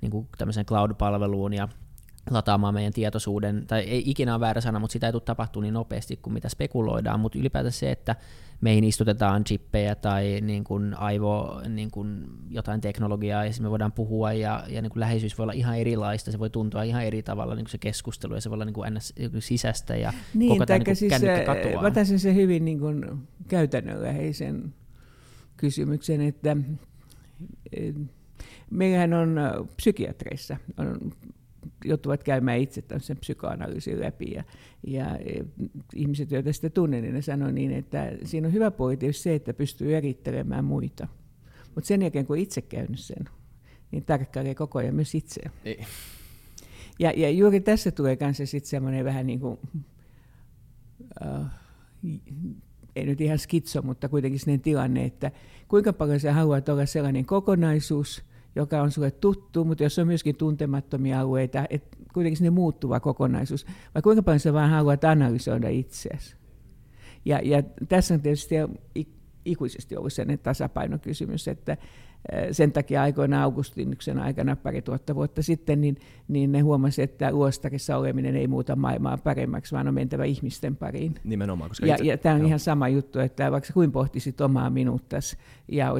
[0.00, 1.68] niin kuin tämmöiseen cloud-palveluun ja
[2.30, 5.74] lataamaan meidän tietoisuuden, tai ei ikinä ole väärä sana, mutta sitä ei tule tapahtua niin
[5.74, 8.16] nopeasti kuin mitä spekuloidaan, mutta ylipäätään se, että
[8.60, 14.32] meihin istutetaan chippejä tai niin kuin aivo, niin kuin jotain teknologiaa, ja me voidaan puhua,
[14.32, 17.54] ja, ja niin kuin läheisyys voi olla ihan erilaista, se voi tuntua ihan eri tavalla
[17.54, 19.14] niin kuin se keskustelu, ja se voi olla niin kuin ns.
[19.38, 21.82] sisäistä, ja niin, koko tämä niin siis kännykkä katoaa.
[21.82, 23.04] Mä se hyvin niin kuin
[23.48, 24.74] käytännönläheisen
[25.56, 26.56] kysymyksen, että
[28.70, 29.36] meillähän on
[29.76, 31.12] psykiatreissa on
[31.84, 34.30] joutuvat käymään itse sen psykoanalyysin läpi.
[34.30, 34.44] Ja,
[34.86, 35.44] ja e,
[35.94, 39.54] ihmiset, joita sitä tunnen, niin ne sanoo niin, että siinä on hyvä pointti se, että
[39.54, 41.08] pystyy erittelemään muita.
[41.74, 43.24] Mutta sen jälkeen, kun itse käynyt sen,
[43.90, 45.50] niin tarkkailee koko ajan myös itseä.
[46.98, 49.58] Ja, ja juuri tässä tulee kanssa sitten semmoinen vähän niin kuin,
[51.24, 51.46] uh,
[52.96, 55.30] ei nyt ihan skitso, mutta kuitenkin sellainen tilanne, että
[55.68, 58.22] kuinka paljon sä haluat olla sellainen kokonaisuus,
[58.56, 63.66] joka on sulle tuttu, mutta jos on myöskin tuntemattomia alueita, että kuitenkin sinne muuttuva kokonaisuus,
[63.94, 66.36] vai kuinka paljon sä vaan haluat analysoida itseäsi.
[67.24, 68.54] Ja, ja tässä on tietysti
[69.44, 71.76] ikuisesti ollut sen tasapainokysymys, että
[72.52, 75.96] sen takia aikoina Augustinuksen aikana pari tuhatta vuotta sitten, niin,
[76.28, 81.14] niin ne huomasivat, että luostarissa oleminen ei muuta maailmaa paremmaksi, vaan on mentävä ihmisten pariin.
[81.24, 81.70] Nimenomaan.
[81.70, 82.46] Koska ja, itse, ja tämä on joo.
[82.46, 85.36] ihan sama juttu, että vaikka kuin pohtisit omaa minuuttas
[85.68, 85.92] ja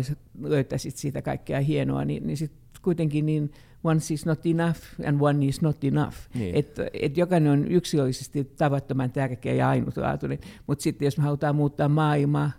[0.43, 3.51] löytäisit siitä kaikkea hienoa, niin, niin sitten kuitenkin niin
[3.85, 6.17] one is not enough and one is not enough.
[6.35, 6.55] Niin.
[6.55, 11.89] Että et jokainen on yksilöllisesti tavattoman tärkeä ja ainutlaatuinen, mutta sitten jos me halutaan muuttaa
[11.89, 12.51] maailmaa,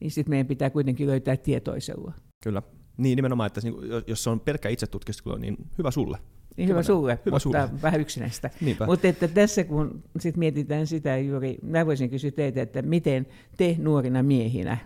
[0.00, 2.12] niin sitten meidän pitää kuitenkin löytää tietoisella.
[2.42, 2.62] Kyllä.
[2.98, 6.18] Niin nimenomaan, että niinku, jos se on pelkkä itsetutkiskelu, niin hyvä sulle.
[6.56, 7.82] Niin hyvä sulle, hyvä mutta sulle.
[7.82, 8.50] vähän yksinäistä.
[8.86, 13.76] Mutta että tässä kun sit mietitään sitä juuri, mä voisin kysyä teitä, että miten te
[13.78, 14.78] nuorina miehinä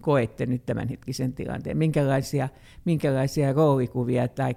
[0.00, 1.76] koette nyt tämänhetkisen tilanteen?
[1.76, 2.48] Minkälaisia,
[2.84, 4.54] minkälaisia roolikuvia tai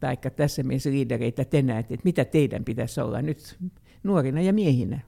[0.00, 3.56] taikka tässä mielessä liidereitä te näette, että mitä teidän pitäisi olla nyt
[4.02, 5.00] nuorina ja miehinä?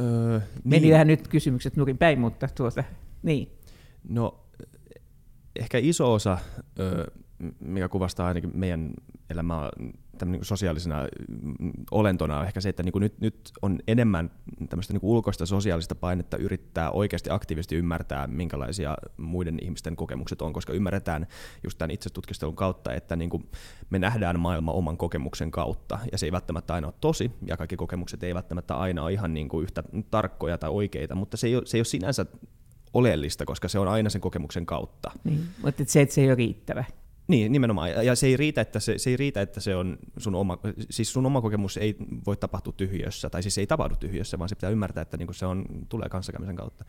[0.00, 0.42] Öö, niin.
[0.64, 2.84] Meni vähän nyt kysymykset nurin päin, mutta tuota,
[3.22, 3.48] niin.
[4.08, 4.43] No
[5.60, 6.38] ehkä iso osa,
[7.60, 8.94] mikä kuvastaa ainakin meidän
[9.30, 9.70] elämää
[10.24, 11.08] niin sosiaalisena
[11.58, 14.30] mm, olentona, on ehkä se, että niin kuin nyt, nyt on enemmän
[14.68, 20.52] tämmöistä niin kuin ulkoista sosiaalista painetta yrittää oikeasti aktiivisesti ymmärtää, minkälaisia muiden ihmisten kokemukset on,
[20.52, 21.26] koska ymmärretään
[21.64, 23.48] just tämän itsetutkistelun kautta, että niin kuin
[23.90, 27.76] me nähdään maailma oman kokemuksen kautta, ja se ei välttämättä aina ole tosi, ja kaikki
[27.76, 31.56] kokemukset ei välttämättä aina ole ihan niin kuin yhtä tarkkoja tai oikeita, mutta se ei
[31.56, 32.26] ole, se ei ole sinänsä
[32.94, 35.10] oleellista, koska se on aina sen kokemuksen kautta.
[35.24, 36.84] Niin, mutta se, että se ei ole riittävä.
[37.28, 37.90] Niin, nimenomaan.
[37.90, 40.58] Ja se ei riitä, että se, se, ei riitä, että se on sun oma,
[40.90, 44.48] siis sun oma kokemus ei voi tapahtua tyhjössä, tai siis se ei tapahdu tyhjössä, vaan
[44.48, 46.84] se pitää ymmärtää, että niinku se on, tulee kanssakäymisen kautta.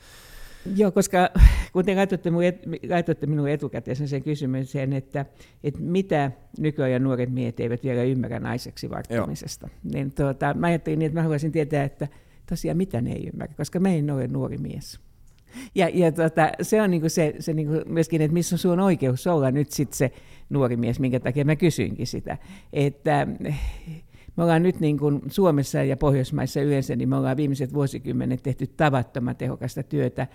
[0.76, 1.30] Joo, koska
[1.74, 5.26] kun te laitoitte, minun, et, laitoitte minun etukäteen sen kysymyksen, että,
[5.64, 11.08] että mitä nykyajan nuoret miehet eivät vielä ymmärrä naiseksi varttamisesta, niin tuota, mä ajattelin niin,
[11.08, 12.08] että mä haluaisin tietää, että
[12.50, 15.00] tosiaan mitä ne ei ymmärrä, koska mä en ole nuori mies.
[15.76, 19.28] Ja, ja tota, se on niinku se, se niinku myöskin, että missä on sun oikeus
[19.28, 20.12] olla nyt sit se
[20.50, 22.38] nuori mies, minkä takia mä kysyinkin sitä.
[22.74, 23.28] Että
[24.38, 28.68] me ollaan nyt niin kuin Suomessa ja Pohjoismaissa yleensä, niin me ollaan viimeiset vuosikymmenet tehty
[28.68, 30.28] tavattoman tehokasta työtä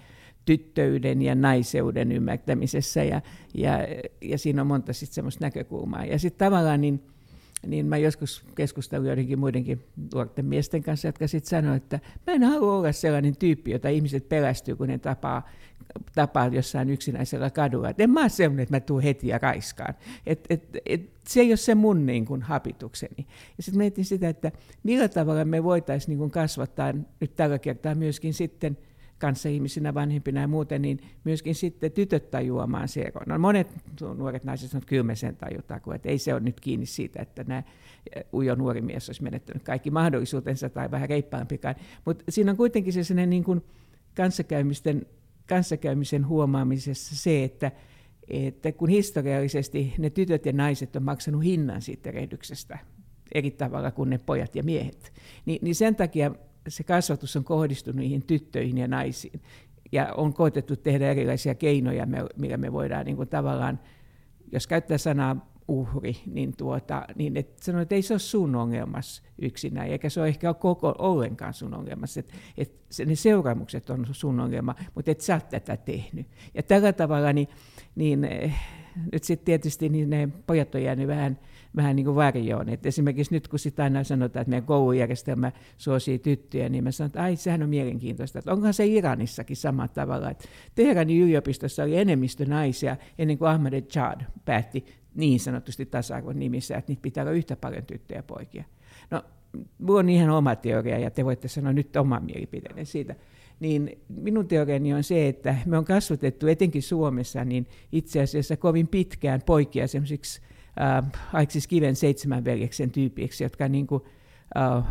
[0.44, 3.20] tyttöyden ja naiseuden ymmärtämisessä, ja,
[3.54, 3.78] ja,
[4.22, 6.04] ja siinä on monta sitten semmoista näkökulmaa.
[6.04, 7.02] Ja sitten tavallaan niin,
[7.66, 12.42] niin mä joskus keskustelin joidenkin muidenkin nuorten miesten kanssa, jotka sitten sanoivat, että mä en
[12.42, 15.48] halua olla sellainen tyyppi, jota ihmiset pelästyy, kun ne tapaa,
[16.14, 17.88] tapaa jossain yksinäisellä kadulla.
[17.88, 19.94] Et en mä ole sellainen, että mä tuun heti ja raiskaan.
[20.26, 23.26] Et, et, et, se ei ole se mun niin kuin, hapitukseni.
[23.56, 28.34] Ja sitten mietin sitä, että millä tavalla me voitaisiin niin kasvattaa nyt tällä kertaa myöskin
[28.34, 28.78] sitten–
[29.50, 33.12] ihmisinä, vanhempina ja muuten, niin myöskin sitten tytöt tajuamaan se.
[33.26, 33.74] No monet
[34.16, 37.22] nuoret naiset sanovat, että kyllä me sen tajutaan, että ei se ole nyt kiinni siitä,
[37.22, 37.62] että nämä
[38.34, 41.74] ujo nuori mies olisi menettänyt kaikki mahdollisuutensa tai vähän reippaampikaan.
[42.04, 43.60] Mutta siinä on kuitenkin se niin kuin
[44.16, 45.06] kanssakäymisten,
[45.48, 47.72] kanssakäymisen huomaamisessa se, että,
[48.28, 52.78] että kun historiallisesti ne tytöt ja naiset on maksanut hinnan siitä rehdyksestä
[53.34, 55.12] eri tavalla kuin ne pojat ja miehet,
[55.46, 56.34] niin, niin sen takia
[56.68, 59.42] se kasvatus on kohdistunut niihin tyttöihin ja naisiin.
[59.92, 63.80] Ja on koetettu tehdä erilaisia keinoja, millä me voidaan niin kuin tavallaan,
[64.52, 69.22] jos käyttää sanaa uhri, niin, tuota, niin et sanoo, että ei se ole sun ongelmas
[69.38, 72.16] yksinään, eikä se ole ehkä koko ollenkaan sun ongelmas.
[72.16, 72.72] Että et
[73.06, 76.26] ne seuraamukset on sun ongelma, mutta et sä oot tätä tehnyt.
[76.54, 77.48] Ja tällä tavalla niin,
[77.94, 78.54] niin eh,
[79.12, 81.38] nyt sitten tietysti niin ne pojat on jäänyt vähän
[81.76, 82.68] vähän niin kuin varjoon.
[82.68, 87.06] Et esimerkiksi nyt kun sitä aina sanotaan, että meidän koulujärjestelmä suosii tyttöjä, niin mä sanon,
[87.06, 88.38] että ai, sehän on mielenkiintoista.
[88.38, 90.30] Että onkohan se Iranissakin samalla tavalla.
[90.30, 96.90] Että Teheranin yliopistossa oli enemmistö naisia ennen kuin Ahmadinejad päätti niin sanotusti tasa-arvon nimissä, että
[96.90, 98.64] niitä pitää olla yhtä paljon tyttöjä ja poikia.
[99.10, 99.22] No,
[99.78, 103.14] minulla on ihan oma teoria, ja te voitte sanoa nyt oman mielipiteenne siitä.
[103.60, 108.88] Niin minun teoriani on se, että me on kasvatettu etenkin Suomessa niin itse asiassa kovin
[108.88, 110.40] pitkään poikia semmoisiksi
[110.80, 114.02] äh, Aiksis Kiven seitsemän veljeksen tyypiksi, jotka, niin kuin,
[114.58, 114.84] äh,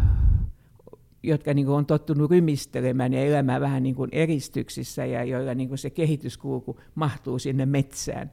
[1.24, 5.70] jotka niin kuin on tottunut rymistelemään ja elämään vähän niin kuin eristyksissä ja joilla niin
[5.70, 8.32] kuin se kehityskulku mahtuu sinne metsään.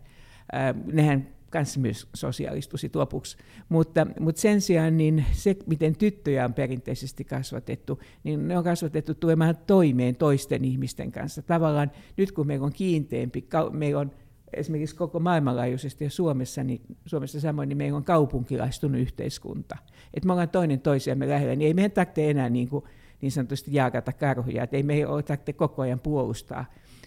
[0.55, 3.37] Äh, nehän kanssa myös sosiaalistuisi lopuksi.
[3.69, 9.15] Mutta, mutta sen sijaan niin se, miten tyttöjä on perinteisesti kasvatettu, niin ne on kasvatettu
[9.15, 11.43] tulemaan toimeen toisten ihmisten kanssa.
[11.43, 14.11] Tavallaan nyt kun meillä on kiinteämpi, meillä on
[14.57, 19.77] esimerkiksi koko maailmanlaajuisesti ja Suomessa, niin, Suomessa samoin, niin meillä on kaupunkilaistunut yhteiskunta.
[20.14, 22.85] Että me ollaan toinen toisiamme lähellä, niin ei meidän tarvitse enää niin, kuin,
[23.21, 26.64] niin sanotusti jaakata karhuja, että ei meidän ole tarvitse koko ajan puolustaa,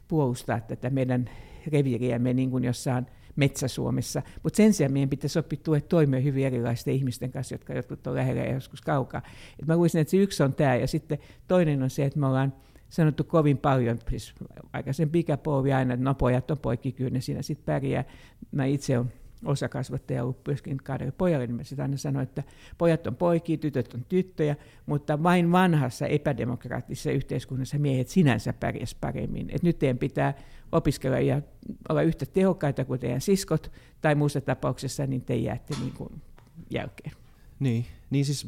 [0.07, 1.29] puolustaa tätä meidän
[1.67, 4.21] reviiriämme niin kuin jossain Metsä-Suomessa.
[4.43, 5.59] Mutta sen sijaan meidän pitäisi oppia
[5.89, 9.21] toimia hyvin erilaisten ihmisten kanssa, jotka jotkut on lähellä ja joskus kaukaa.
[9.59, 12.27] Et mä luisin, että se yksi on tämä, ja sitten toinen on se, että me
[12.27, 12.53] ollaan
[12.89, 14.33] sanottu kovin paljon, siis
[14.73, 18.03] aikaisempi ikäpolvi aina, että no pojat on poikkikyynne, siinä sitten pärjää.
[18.51, 19.13] Mä itse olen
[19.45, 22.43] osakasvattaja ollut myöskin kahdelle pojalle, niin mä sitten aina sanoin, että
[22.77, 29.49] pojat on poikia, tytöt on tyttöjä, mutta vain vanhassa epädemokraattisessa yhteiskunnassa miehet sinänsä pärjäs paremmin.
[29.49, 30.33] Et nyt teidän pitää
[30.71, 31.41] opiskella ja
[31.89, 33.71] olla yhtä tehokkaita kuin teidän siskot,
[34.01, 36.21] tai muussa tapauksessa niin te jäätte niin kuin
[36.69, 37.11] jälkeen.
[37.59, 38.47] Niin, niin siis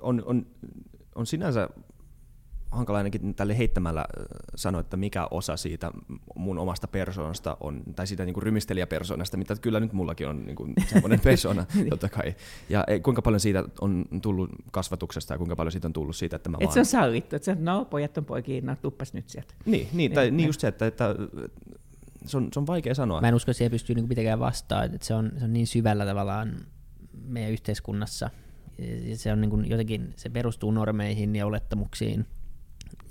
[0.00, 0.46] on, on,
[1.14, 1.68] on sinänsä
[2.74, 4.04] hankala ainakin tälle heittämällä
[4.54, 5.90] sanoa, että mikä osa siitä
[6.34, 10.74] mun omasta persoonasta on, tai siitä niin rymistelijäpersoonasta, mitä kyllä nyt mullakin on niin kuin
[10.92, 11.90] semmoinen persona, niin.
[11.90, 12.34] totta kai.
[12.68, 16.36] Ja e, kuinka paljon siitä on tullut kasvatuksesta ja kuinka paljon siitä on tullut siitä,
[16.36, 16.74] että mä Et vaan...
[16.74, 19.54] se on sallittu, että no pojat on poikiin, no tuppas nyt sieltä.
[19.64, 21.14] Niin, niin, tai, niin, niin just se, että, että
[22.26, 23.20] se, on, se on vaikea sanoa.
[23.20, 25.66] Mä en usko, että siihen pystyy niin mitenkään vastaan, että se on, se on niin
[25.66, 26.56] syvällä tavallaan
[27.24, 28.30] meidän yhteiskunnassa,
[28.78, 32.26] ja se on niin kuin jotenkin, se perustuu normeihin ja olettamuksiin,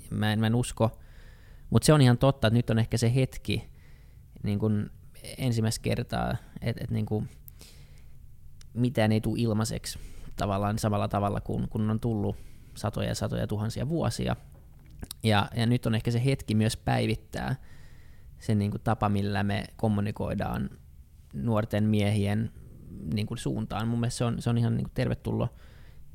[0.09, 0.99] mä en, mä en usko.
[1.69, 3.69] Mutta se on ihan totta, että nyt on ehkä se hetki
[4.43, 4.91] niin kun
[5.37, 7.29] ensimmäistä kertaa, että et niin
[8.73, 9.99] mitään ei tule ilmaiseksi
[10.35, 12.35] tavallaan samalla tavalla kuin kun on tullut
[12.75, 14.35] satoja ja satoja tuhansia vuosia.
[15.23, 17.55] Ja, ja nyt on ehkä se hetki myös päivittää
[18.39, 20.69] se niin kuin tapa, millä me kommunikoidaan
[21.33, 22.51] nuorten miehien
[23.13, 23.87] niin kuin suuntaan.
[23.87, 25.49] Mun mielestä se on, se on ihan niin kuin tervetullut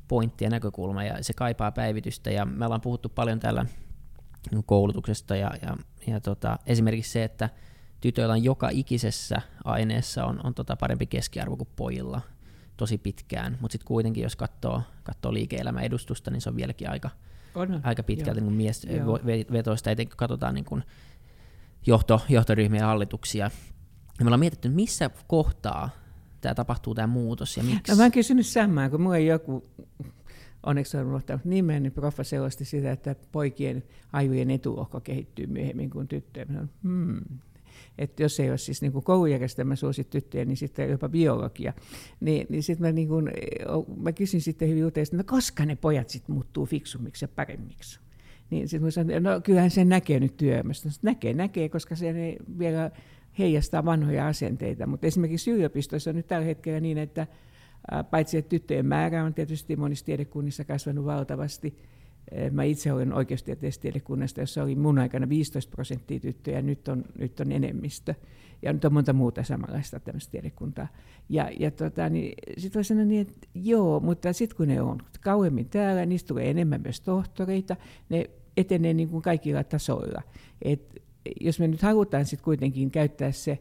[0.09, 3.65] pointti ja näkökulma, ja se kaipaa päivitystä, ja me ollaan puhuttu paljon täällä
[4.65, 7.49] koulutuksesta ja, ja, ja tota, esimerkiksi se, että
[8.01, 12.21] tytöillä on joka ikisessä aineessa on, on tota parempi keskiarvo kuin pojilla
[12.77, 17.09] tosi pitkään, mutta sitten kuitenkin jos katsoo, katsoo liike-elämän edustusta, niin se on vieläkin aika,
[17.55, 17.81] on.
[17.83, 18.53] aika pitkälti niin
[19.23, 20.83] miesvetoista, etenkin kun katsotaan niin kuin
[21.85, 23.45] johto, johtoryhmiä ja hallituksia.
[24.19, 25.89] Ja me ollaan mietitty, missä kohtaa
[26.41, 27.91] tämä tapahtuu tämä muutos ja miksi.
[27.91, 29.63] No mä oon kysynyt samaa, kun mulla joku,
[30.63, 36.07] onneksi on unohtanut nimen, niin proffa selosti sitä, että poikien aivojen etuohko kehittyy myöhemmin kuin
[36.07, 36.69] tyttöjen.
[36.83, 37.21] Hmm,
[37.97, 41.73] että jos ei ole siis niin koulujärjestelmä suosi tyttöjä, niin sitten jopa biologia.
[42.19, 43.29] Niin, niin sitten mä, niin kuin,
[43.97, 47.99] mä kysyn sitten hyvin usein, että no koska ne pojat sitten muuttuu fiksummiksi ja paremmiksi?
[48.49, 50.89] Niin sitten mä sanoin, no kyllähän se näkee nyt työelämästä.
[51.01, 52.91] Näkee, näkee, koska se ei vielä
[53.39, 54.87] heijastaa vanhoja asenteita.
[54.87, 57.27] Mutta esimerkiksi yliopistoissa on nyt tällä hetkellä niin, että
[58.11, 61.77] paitsi että tyttöjen määrä on tietysti monissa tiedekunnissa kasvanut valtavasti,
[62.51, 67.39] Mä itse olen oikeustieteellisestä tiedekunnasta, jossa oli mun aikana 15 prosenttia tyttöjä, nyt on, nyt
[67.39, 68.15] on enemmistö.
[68.61, 70.87] Ja nyt on monta muuta samanlaista tämmöistä tiedekuntaa.
[71.29, 74.97] Ja, ja tota, niin sitten voi sanoa niin, että joo, mutta sitten kun ne on
[75.21, 77.75] kauemmin täällä, niistä tulee enemmän myös tohtoreita,
[78.09, 80.21] ne etenee niin kuin kaikilla tasoilla.
[80.61, 81.01] Et
[81.41, 83.59] jos me nyt halutaan sitten kuitenkin käyttää se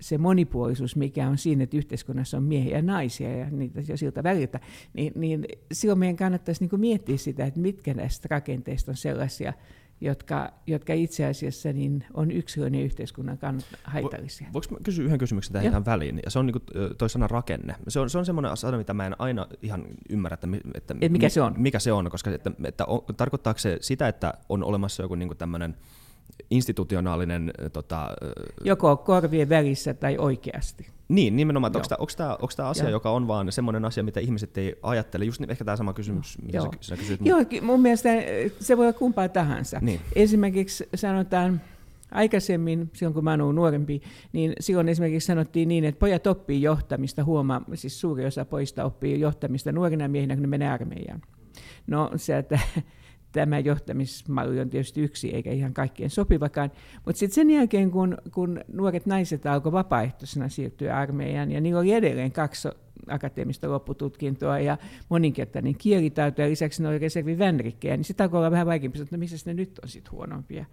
[0.00, 4.22] se monipuolisuus, mikä on siinä, että yhteiskunnassa on miehiä ja naisia ja niitä jo siltä
[4.22, 4.60] väliltä,
[4.94, 9.52] niin, niin silloin meidän kannattaisi niin miettiä sitä, että mitkä näistä rakenteista on sellaisia,
[10.00, 14.46] jotka, jotka itse asiassa niin on yksilön ja yhteiskunnan kannalta haitallisia.
[14.52, 16.20] Voinko kysyä yhden kysymyksen tähän ihan väliin?
[16.24, 17.74] Ja se on niin toi sana rakenne.
[17.88, 21.12] Se on, se on semmoinen sana, mitä mä en aina ihan ymmärrä, että, että Et
[21.12, 21.54] mikä se on.
[21.56, 25.36] Mikä se on, koska että, että on, tarkoittaako se sitä, että on olemassa joku niin
[25.38, 25.76] tämmöinen–
[26.50, 27.52] institutionaalinen...
[27.72, 28.08] Tota,
[28.64, 30.86] Joko korvien välissä tai oikeasti.
[31.08, 31.76] Niin, nimenomaan.
[31.76, 32.90] Onko tämä, onko, tämä, onko tämä asia, ja.
[32.90, 35.24] joka on vaan semmoinen asia, mitä ihmiset ei ajattele?
[35.24, 36.70] Just ehkä tämä sama kysymys, mitä Joo.
[36.80, 37.20] sä, kysyt.
[37.24, 38.08] Joo, mun mielestä
[38.60, 39.78] se voi olla kumpaa tahansa.
[39.80, 40.00] Niin.
[40.14, 41.60] Esimerkiksi sanotaan,
[42.10, 47.24] aikaisemmin, silloin kun mä olen nuorempi, niin silloin esimerkiksi sanottiin niin, että pojat oppii johtamista,
[47.24, 51.22] huomaa, siis suuri osa poista oppii johtamista nuorina miehinä, kun ne menee armeijaan.
[51.86, 52.58] No se, että
[53.32, 56.70] tämä johtamismalli on tietysti yksi, eikä ihan kaikkien sopivakaan.
[57.06, 61.92] Mutta sitten sen jälkeen, kun, kun nuoret naiset alkoivat vapaaehtoisena siirtyä armeijaan, ja niillä oli
[61.92, 62.68] edelleen kaksi
[63.06, 68.50] akateemista loppututkintoa ja moninkertainen kielitaito, ja lisäksi ne oli reservin vänrikkejä, niin sitä alkoi olla
[68.50, 70.64] vähän vaikeampi, että no missä ne nyt on sitten huonompia.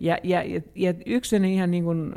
[0.00, 2.14] Ja, ja, ja, ja yksi ihan niin kuin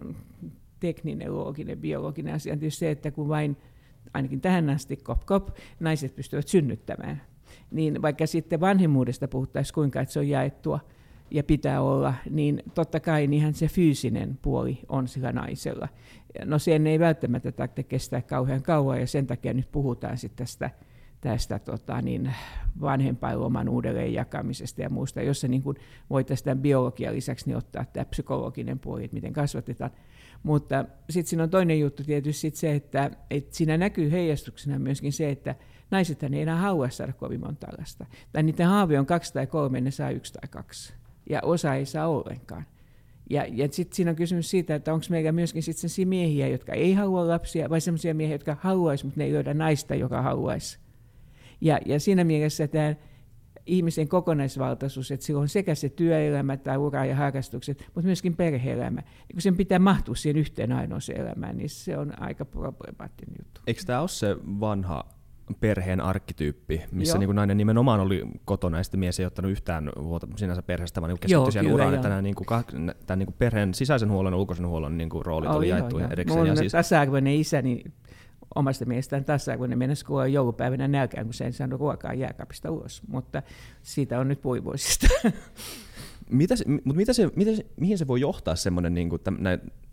[0.79, 3.57] tekninen, looginen, biologinen asia on tietysti se, että kun vain
[4.13, 7.21] ainakin tähän asti kop kop, naiset pystyvät synnyttämään
[7.71, 10.79] niin vaikka sitten vanhemmuudesta puhuttaisiin kuinka, että se on jaettua
[11.31, 15.87] ja pitää olla, niin totta kai niinhän se fyysinen puoli on sillä naisella.
[16.45, 20.69] No sen ei välttämättä tarvitse kestää kauhean kauan ja sen takia nyt puhutaan sitten tästä,
[21.21, 22.33] tästä tota, niin,
[22.81, 25.77] vanhempainloman uudelleen jakamisesta ja muusta, jossa niin kuin
[26.09, 29.91] voitaisiin tämän biologian lisäksi niin ottaa tämä psykologinen puoli, että miten kasvatetaan.
[30.43, 35.13] Mutta sitten siinä on toinen juttu tietysti sit se, että, että siinä näkyy heijastuksena myöskin
[35.13, 35.55] se, että
[35.91, 38.05] naiset ei enää halua saada kovin monta lasta.
[38.31, 40.93] Tai niiden haave on kaksi tai kolme, ne saa yksi tai kaksi.
[41.29, 42.65] Ja osa ei saa ollenkaan.
[43.29, 46.73] Ja, ja sitten siinä on kysymys siitä, että onko meillä myöskin sitten sellaisia miehiä, jotka
[46.73, 50.79] ei halua lapsia, vai sellaisia miehiä, jotka haluaisi, mutta ne ei löydä naista, joka haluaisi.
[51.61, 52.95] Ja, ja siinä mielessä tämä
[53.65, 59.01] ihmisen kokonaisvaltaisuus, että sillä on sekä se työelämä tai ura ja harrastukset, mutta myöskin perhe-elämä.
[59.01, 63.61] Ja kun sen pitää mahtua siihen yhteen ainoaseen elämään, niin se on aika problemaattinen juttu.
[63.67, 65.18] Eikö tämä ole se vanha
[65.59, 69.89] perheen arkkityyppi, missä niin kuin nainen nimenomaan oli kotona ja sitten mies ei ottanut yhtään
[69.99, 72.47] huolta sinänsä perheestä, vaan niin keskittyi siihen uraan, että nämä, niin kuin,
[73.05, 75.99] tämän niin kuin perheen sisäisen huollon ja ulkoisen huollon niin kuin roolit oh, oli jaettu
[75.99, 76.47] joo, erikseen.
[76.47, 76.71] Ja siis...
[76.71, 77.93] tasa-arvoinen isä, niin
[78.55, 83.43] omasta mielestään tasa-arvoinen mennessä kuolla joulupäivänä nälkään, kun se ei saanut ruokaa jääkaapista ulos, mutta
[83.81, 85.07] siitä on nyt puivuisista.
[86.29, 89.21] mitä se, mutta mitä se, mitä se, mihin se voi johtaa semmoinen niin kuin,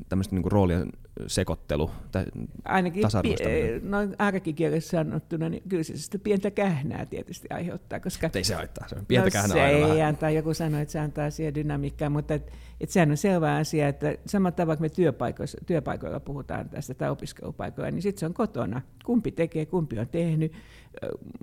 [0.09, 0.89] tämmöistä niin kuin roolien
[1.27, 2.25] sekoittelu tai
[2.65, 8.01] Ainakin pi- noin arkikielessä sanottuna, niin kyllä se sitä pientä kähnää tietysti aiheuttaa.
[8.01, 10.01] Koska, ei se haittaa, se on pientä no, kähnää se ei vähän.
[10.01, 13.89] antaa, joku sanoi, että se antaa siihen dynamiikkaa, mutta et, et sehän on selvä asia,
[13.89, 18.83] että samalla tavalla me työpaikoilla, työpaikoilla puhutaan tästä tai opiskelupaikoilla, niin sitten se on kotona.
[19.05, 20.53] Kumpi tekee, kumpi on tehnyt.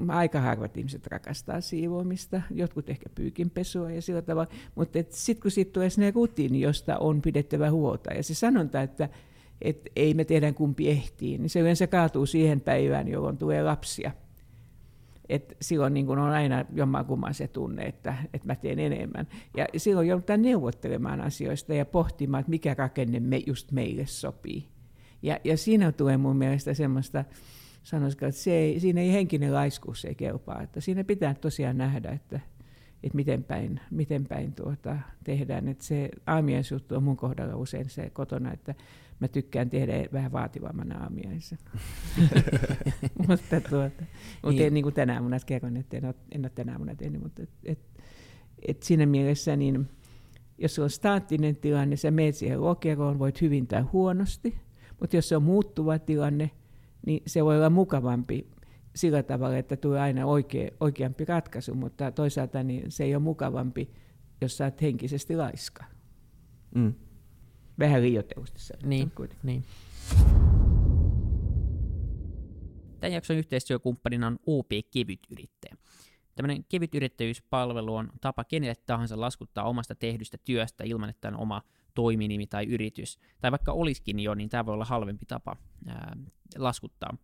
[0.08, 5.74] Aika harvat ihmiset rakastaa siivoamista, jotkut ehkä pyykinpesua ja sillä tavalla, mutta sitten kun siitä
[5.74, 9.10] tulee sinne rutiini, josta on pidettävä huolta, ja se sanonta, että
[9.62, 14.12] että ei me tehdä kumpi ehtii, niin se yleensä kaatuu siihen päivään, jolloin tulee lapsia.
[15.30, 19.28] Et silloin niin on aina jommankumman se tunne, että, että mä teen enemmän.
[19.58, 24.68] Ja silloin joudutaan neuvottelemaan asioista ja pohtimaan, että mikä rakenne me, just meille sopii.
[25.22, 27.26] Ja, ja siinä tulee mun mielestä semmoista,
[27.84, 30.62] sanoisiko, että se ei, siinä ei henkinen laiskuus ei kelpaa.
[30.62, 32.40] Että siinä pitää tosiaan nähdä, että,
[33.04, 35.68] että miten päin, miten päin tuota tehdään.
[35.68, 38.76] Että se aamiaisjuttu on mun kohdalla usein se kotona, että
[39.20, 41.58] mä tykkään tehdä vähän vaativamman aamiaisen.
[43.28, 44.04] mutta tuota,
[44.44, 44.74] mutta niin.
[44.74, 47.50] niin kuin tänä aamuna kerron, että en ole, en ole tänä aamuna tehnyt, mutta et,
[47.66, 47.80] et,
[48.68, 49.90] et siinä mielessä niin,
[50.58, 54.58] Jos on staattinen tilanne, sä meet siihen lokeroon, voit hyvin tai huonosti,
[55.00, 56.52] mutta jos se on muuttuva tilanne,
[57.06, 58.48] niin se voi olla mukavampi
[58.96, 63.90] sillä tavalla, että tulee aina oikea, oikeampi ratkaisu, mutta toisaalta niin se ei ole mukavampi,
[64.42, 65.84] jos sä oot henkisesti laiska.
[66.76, 66.94] Mm.
[67.80, 69.12] Vähän liioitellusti Niin,
[69.44, 69.64] niin.
[73.00, 75.78] Tämän jakson yhteistyökumppanina on OP Kevyt Yrittäjä.
[76.36, 81.62] Tämmöinen kevyt yrittäjyyspalvelu on tapa kenelle tahansa laskuttaa omasta tehdystä työstä ilman, että on oma
[81.94, 83.20] toiminimi tai yritys.
[83.42, 85.56] Tai vaikka olisikin jo, niin tämä voi olla halvempi tapa
[85.88, 86.18] ää,
[86.58, 87.18] laskuttaa.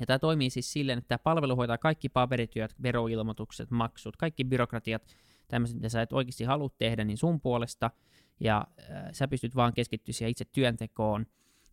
[0.00, 5.02] Ja tämä toimii siis silleen, että tämä palvelu hoitaa kaikki paperityöt, veroilmoitukset, maksut, kaikki byrokratiat,
[5.48, 7.90] tämmöiset, mitä sä et oikeasti halua tehdä, niin sun puolesta,
[8.40, 11.26] ja äh, sä pystyt vaan keskittyä siihen itse työntekoon,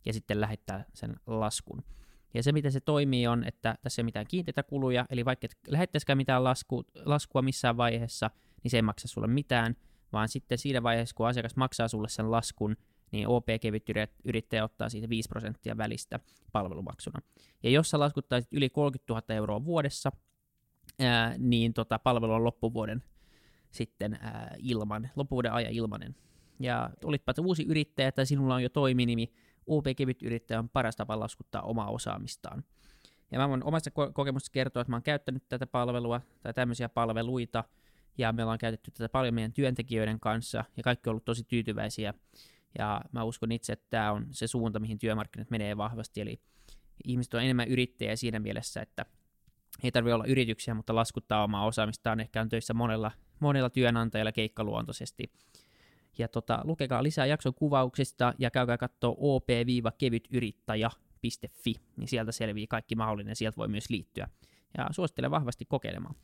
[0.04, 1.84] ja sitten lähettää sen laskun.
[2.34, 5.44] Ja se, miten se toimii, on, että tässä ei ole mitään kiinteitä kuluja, eli vaikka
[5.44, 8.30] et lähettäisikään mitään lasku, laskua missään vaiheessa,
[8.62, 9.76] niin se ei maksa sulle mitään,
[10.12, 12.76] vaan sitten siinä vaiheessa, kun asiakas maksaa sulle sen laskun,
[13.12, 13.86] niin OP kevyt
[14.24, 16.20] yrittäjä ottaa siitä 5 prosenttia välistä
[16.52, 17.20] palvelumaksuna.
[17.62, 20.12] Ja jos sä laskuttaisit yli 30 000 euroa vuodessa,
[21.00, 23.02] ää, niin tota, palvelu on loppuvuoden
[23.70, 26.16] sitten ää, ilman, loppuvuoden ajan ilmanen.
[26.60, 29.32] Ja olitpa uusi yrittäjä tai sinulla on jo toiminimi,
[29.66, 32.64] OP kevyt yrittäjä on paras tapa laskuttaa omaa osaamistaan.
[33.30, 37.64] Ja mä voin omasta kokemuksesta kertoa, että mä oon käyttänyt tätä palvelua tai tämmöisiä palveluita,
[38.18, 42.14] ja me ollaan käytetty tätä paljon meidän työntekijöiden kanssa, ja kaikki on ollut tosi tyytyväisiä
[42.78, 46.40] ja mä uskon itse, että tämä on se suunta, mihin työmarkkinat menee vahvasti, eli
[47.04, 49.06] ihmiset on enemmän yrittäjiä siinä mielessä, että
[49.82, 53.10] ei tarvitse olla yrityksiä, mutta laskuttaa omaa osaamistaan, ehkä on töissä monella,
[53.40, 55.32] monella työnantajalla keikkaluontoisesti.
[56.18, 63.36] Ja tota, lukekaa lisää jakson kuvauksista ja käykää katsoa op-kevytyrittäjä.fi, niin sieltä selvii kaikki mahdollinen,
[63.36, 64.28] sieltä voi myös liittyä.
[64.78, 66.14] Ja suosittelen vahvasti kokeilemaan.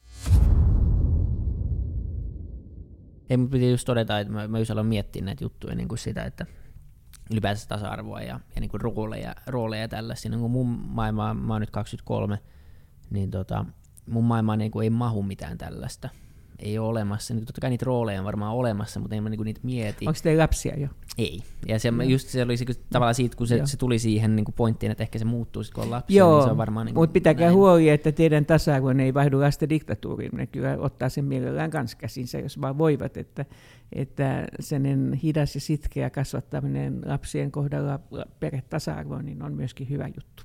[3.30, 5.98] Ei, mun piti just todeta, että mä, mä just aloin miettiä näitä juttuja niin kuin
[5.98, 6.46] sitä, että
[7.30, 10.30] ylipäänsä tasa-arvoa ja, ja niin kuin rooleja, rooleja ja tällaisia.
[10.30, 12.38] Niin kuin mun maailma, mä oon nyt 23,
[13.10, 13.64] niin tota,
[14.06, 16.08] mun maailmaan niin kuin ei mahu mitään tällaista
[16.58, 17.34] ei ole olemassa.
[17.34, 20.06] Niin totta kai niitä rooleja on varmaan olemassa, mutta en mä niinku niitä mieti.
[20.06, 20.88] Onko teillä lapsia jo?
[21.18, 21.42] Ei.
[21.68, 22.02] Ja se, no.
[22.02, 25.18] just se oli se, tavallaan siitä, kun se, se tuli siihen niin pointtiin, että ehkä
[25.18, 27.56] se muuttuu kun on lapsia, Joo, niin se on varmaan niin mutta pitäkää näin.
[27.56, 30.30] huoli, että teidän tasa-arvo ei vaihdu lasten diktatuuriin.
[30.34, 33.44] Ne kyllä ottaa sen mielellään kans käsinsä, jos vaan voivat, että,
[33.92, 38.00] että sen hidas ja sitkeä kasvattaminen lapsien kohdalla
[38.40, 40.42] perhetasa-arvoon niin on myöskin hyvä juttu.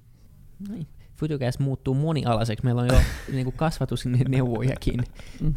[0.70, 0.88] Noin.
[1.16, 2.66] Futucast muuttuu monialaiseksi.
[2.66, 3.00] Meillä on jo
[3.34, 5.04] niin kuin kasvatusneuvojakin.
[5.42, 5.54] Mm.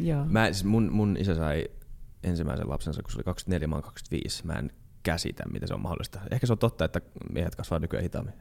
[0.00, 0.24] Joo.
[0.24, 1.68] Mä, siis mun, mun isä sai
[2.22, 4.46] ensimmäisen lapsensa, kun se oli 24, mä 25.
[4.46, 4.70] Mä en
[5.02, 6.20] käsitä, miten se on mahdollista.
[6.30, 7.00] Ehkä se on totta, että
[7.32, 8.34] miehet kasvaa nykyään hitaammin.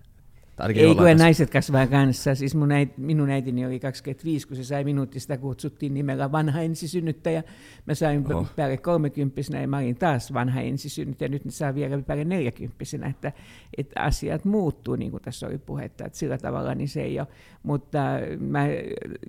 [0.75, 2.35] Ei kun naiset kasvaa kanssa.
[2.35, 6.61] Siis mun äit, minun äitini oli 25, kun se sai minut, sitä kutsuttiin nimellä vanha
[6.61, 7.43] ensisynnyttäjä.
[7.85, 8.47] Mä sain Oho.
[8.55, 11.29] päälle 30 ja mä olin taas vanha ensisynnyttäjä.
[11.29, 12.75] Nyt ne saa vielä päälle 40
[13.09, 13.31] että,
[13.77, 16.05] että asiat muuttuu, niin kuin tässä oli puhetta.
[16.05, 17.27] Että sillä tavalla niin se ei ole.
[17.63, 17.99] Mutta
[18.39, 18.65] mä,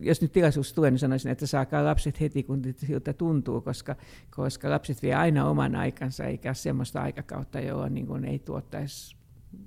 [0.00, 3.96] jos nyt tilaisuus tulee, niin sanoisin, että saakaa lapset heti, kun siltä tuntuu, koska,
[4.30, 9.16] koska lapset vie aina oman aikansa, eikä semmoista aikakautta, jolloin niin kuin ei tuottaisi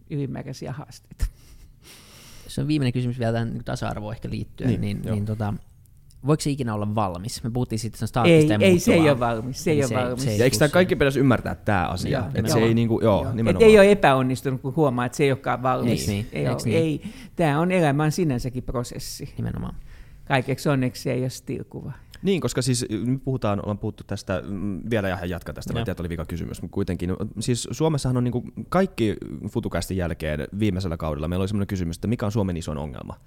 [0.09, 1.22] ylimääräisiä haasteita
[2.53, 5.53] se on viimeinen kysymys vielä tähän niin tasa-arvoon ehkä liittyen, niin, niin, niin tota,
[6.27, 7.43] voiko se ikinä olla valmis?
[7.43, 9.63] Me puhuttiin siitä sen staattista Ei, ei se ei ole valmis.
[9.63, 10.23] Se ei, niin ole valmis.
[10.23, 12.19] Se, se ja eikö tämä kaikki pitäisi ymmärtää tämä asia?
[12.19, 13.49] Joo, että se ei niinku, joo, joo.
[13.49, 16.07] Et ei ole epäonnistunut, kun huomaa, että se ei olekaan valmis.
[16.07, 16.77] Niin, ei, ole, niin?
[16.77, 17.01] ei,
[17.35, 19.33] tämä on elämän sinänsäkin prosessi.
[19.37, 19.75] Nimenomaan.
[20.25, 21.91] Kaikeksi onneksi ei ole stilkuva.
[22.23, 25.95] Niin, koska siis nyt puhutaan, ollaan puhuttu tästä, mm, vielä ja jatka tästä, mä tiedän,
[25.99, 27.09] oli vika kysymys, mutta kuitenkin,
[27.39, 29.15] siis Suomessahan on niin kuin kaikki
[29.49, 33.19] futukästin jälkeen viimeisellä kaudella, meillä oli sellainen kysymys, että mikä on Suomen isoin ongelma?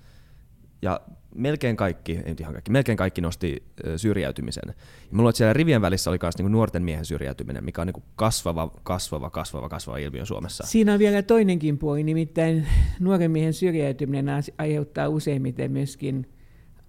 [0.83, 1.01] Ja
[1.35, 3.63] melkein kaikki, ei nyt ihan kaikki, melkein kaikki nosti
[3.97, 4.63] syrjäytymisen.
[4.67, 4.75] Ja
[5.11, 8.03] mä luulen, että siellä rivien välissä oli myös niin nuorten miehen syrjäytyminen, mikä on niin
[8.17, 10.65] kasvava, kasvava, kasvava, kasvava ilmiö Suomessa.
[10.67, 12.67] Siinä on vielä toinenkin puoli, nimittäin
[13.01, 14.27] nuoren miehen syrjäytyminen
[14.59, 16.27] aiheuttaa useimmiten myöskin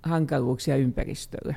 [0.04, 1.56] hankaluuksia ympäristölle.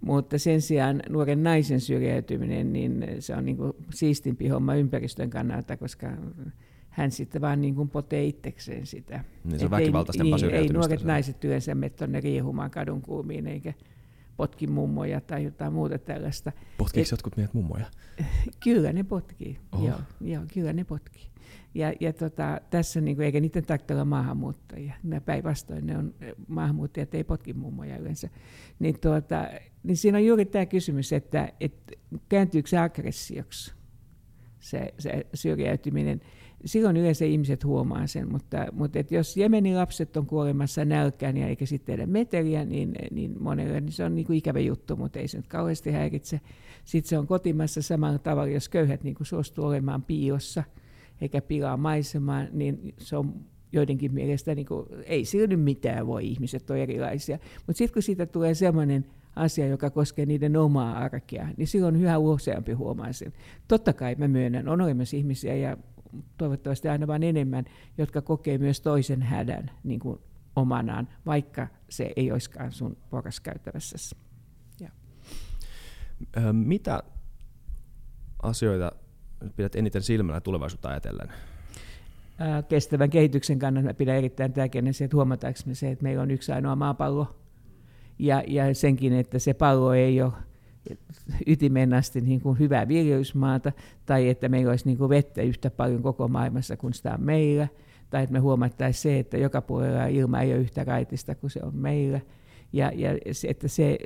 [0.00, 5.76] Mutta sen sijaan nuoren naisen syrjäytyminen, niin se on niin kuin siistimpi homma ympäristön kannalta,
[5.76, 6.10] koska
[6.88, 9.24] hän sitten vaan niin kuin potee itsekseen sitä.
[9.44, 11.06] Niin se on väkivaltaistempaa niin, Ei nuoret se.
[11.06, 13.74] naiset yleensä mene tuonne riehumaan kadun kulmiin, eikä
[14.36, 16.52] potki mummoja tai jotain muuta tällaista.
[16.78, 17.86] Potkiiko jotkut miehet mummoja?
[18.64, 21.33] Kyllä ne potkii, joo, joo, kyllä ne potkii.
[21.74, 24.94] Ja, ja tota, tässä, niin kuin, eikä niiden tarvitse olla maahanmuuttajia.
[25.24, 26.14] Päinvastoin ne on,
[26.48, 28.28] maahanmuuttajat ei potki mummoja yleensä.
[28.78, 29.48] Niin, tuota,
[29.82, 31.92] niin siinä on juuri tämä kysymys, että, että
[32.28, 33.74] kääntyykö se aggressioksi
[34.64, 36.20] se, se syrjäytyminen.
[36.64, 41.46] Silloin yleensä ihmiset huomaa sen, mutta, mutta et jos Jemenin lapset on kuolemassa nälkään ja
[41.46, 45.18] eikä sitten tehdä meteliä, niin, niin monelle niin se on niin kuin ikävä juttu, mutta
[45.18, 46.40] ei se nyt kauheasti häiritse.
[46.84, 50.64] Sitten se on kotimassa samalla tavalla, jos köyhät niin kuin suostuu olemaan piilossa
[51.20, 53.34] eikä pilaa maisemaa, niin se on
[53.72, 57.38] joidenkin mielestä niin kuin, ei sillä mitään voi, ihmiset on erilaisia.
[57.66, 59.06] Mutta sitten kun siitä tulee sellainen
[59.36, 63.32] asia, joka koskee niiden omaa arkea, niin silloin yhä useampi huomaa sen.
[63.68, 65.76] Totta kai mä myönnän, on olemassa ihmisiä ja
[66.38, 67.64] toivottavasti aina vain enemmän,
[67.98, 70.18] jotka kokee myös toisen hädän niin kuin
[70.56, 74.16] omanaan, vaikka se ei olisikaan sun porraskäytävässä.
[76.52, 77.02] Mitä
[78.42, 78.92] asioita
[79.56, 81.28] pidät eniten silmällä tulevaisuutta ajatellen?
[82.68, 86.52] Kestävän kehityksen kannalta pidän erittäin tärkeänä se, että huomataanko me se, että meillä on yksi
[86.52, 87.36] ainoa maapallo,
[88.18, 90.32] ja, ja senkin, että se pallo ei ole
[91.46, 93.72] ytimen asti niin kuin hyvää viljelysmaata,
[94.06, 97.68] tai että meillä olisi niin kuin vettä yhtä paljon koko maailmassa kuin sitä on meillä,
[98.10, 101.60] tai että me huomattaisiin se, että joka puolella ilma ei ole yhtä raitista kuin se
[101.62, 102.20] on meillä,
[102.72, 103.98] ja, ja se, että se,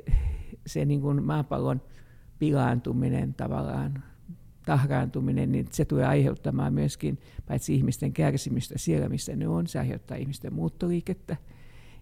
[0.65, 1.81] se niin kuin maapallon
[2.39, 4.03] pilaantuminen tavallaan,
[4.69, 10.17] tahraantuminen, niin se tulee aiheuttamaan myöskin paitsi ihmisten kärsimystä siellä, missä ne on, se aiheuttaa
[10.17, 11.37] ihmisten muuttoliikettä.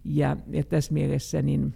[0.05, 1.73] Ja, ja tässä mielessä niin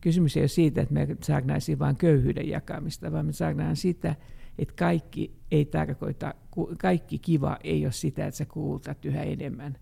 [0.00, 4.16] kysymys ei ole siitä, että me saarnaisiin vain köyhyyden jakamista, vaan me saarnaan sitä,
[4.58, 6.34] että kaikki ei tarkoita,
[6.78, 9.78] kaikki kiva ei ole sitä, että sä kuulutat yhä enemmän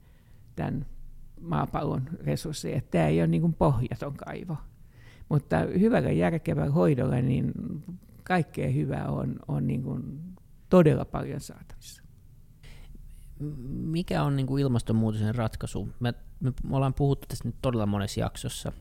[0.57, 0.87] tämän
[1.41, 2.81] maapallon resursseja.
[2.91, 4.57] Tämä ei ole niin pohjaton kaivo.
[5.29, 7.53] Mutta hyvällä järkevällä hoidolla niin
[8.31, 10.21] kaikkea hyvää on, on niin kuin
[10.69, 12.03] todella paljon saatavissa.
[13.69, 15.89] Mikä on niin kuin ilmastonmuutoksen ratkaisu?
[16.01, 18.73] Me, me ollaan puhuttu tästä nyt todella monessa jaksossa.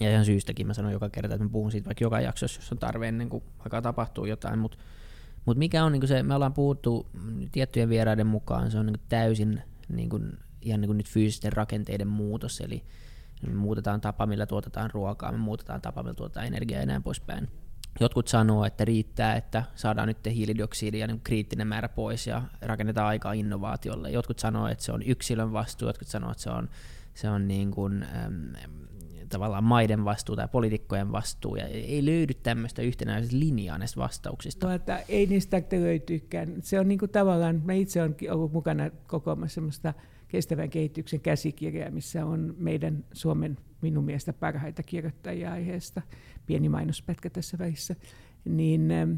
[0.00, 2.72] Ja ihan syystäkin mä sanon joka kerta, että mä puhun siitä vaikka joka jaksossa, jos
[2.72, 4.58] on tarve ennen kuin alkaa tapahtuu jotain.
[4.58, 4.78] Mutta
[5.44, 7.06] mut mikä on niin se, me ollaan puhuttu
[7.52, 12.60] tiettyjen vieraiden mukaan, se on niin täysin niin kuin, ihan niin nyt fyysisten rakenteiden muutos.
[12.60, 12.84] Eli
[13.46, 17.63] me muutetaan tapa, millä tuotetaan ruokaa, me muutetaan tapa, millä tuotetaan energiaa ja näin poispäin.
[18.00, 23.06] Jotkut sanoo, että riittää, että saadaan nyt hiilidioksidi ja niin kriittinen määrä pois ja rakennetaan
[23.06, 24.10] aikaa innovaatiolle.
[24.10, 26.68] Jotkut sanoo, että se on yksilön vastuu, jotkut sanoo, että se on,
[27.14, 28.52] se on niin kuin, äm,
[29.28, 34.66] tavallaan maiden vastuu tai poliitikkojen vastuu, ja ei löydy tämmöistä yhtenäistä linjaa näistä vastauksista.
[34.66, 36.54] No, että ei niistä löytyykään.
[36.62, 39.94] Se on niin kuin tavallaan, mä itse olen ollut mukana kokoamassa semmoista
[40.34, 46.02] kestävän kehityksen käsikirjaa, missä on meidän Suomen minun mielestä parhaita kirjoittajia aiheesta,
[46.46, 47.94] pieni mainospätkä tässä välissä,
[48.44, 49.12] niin ähm,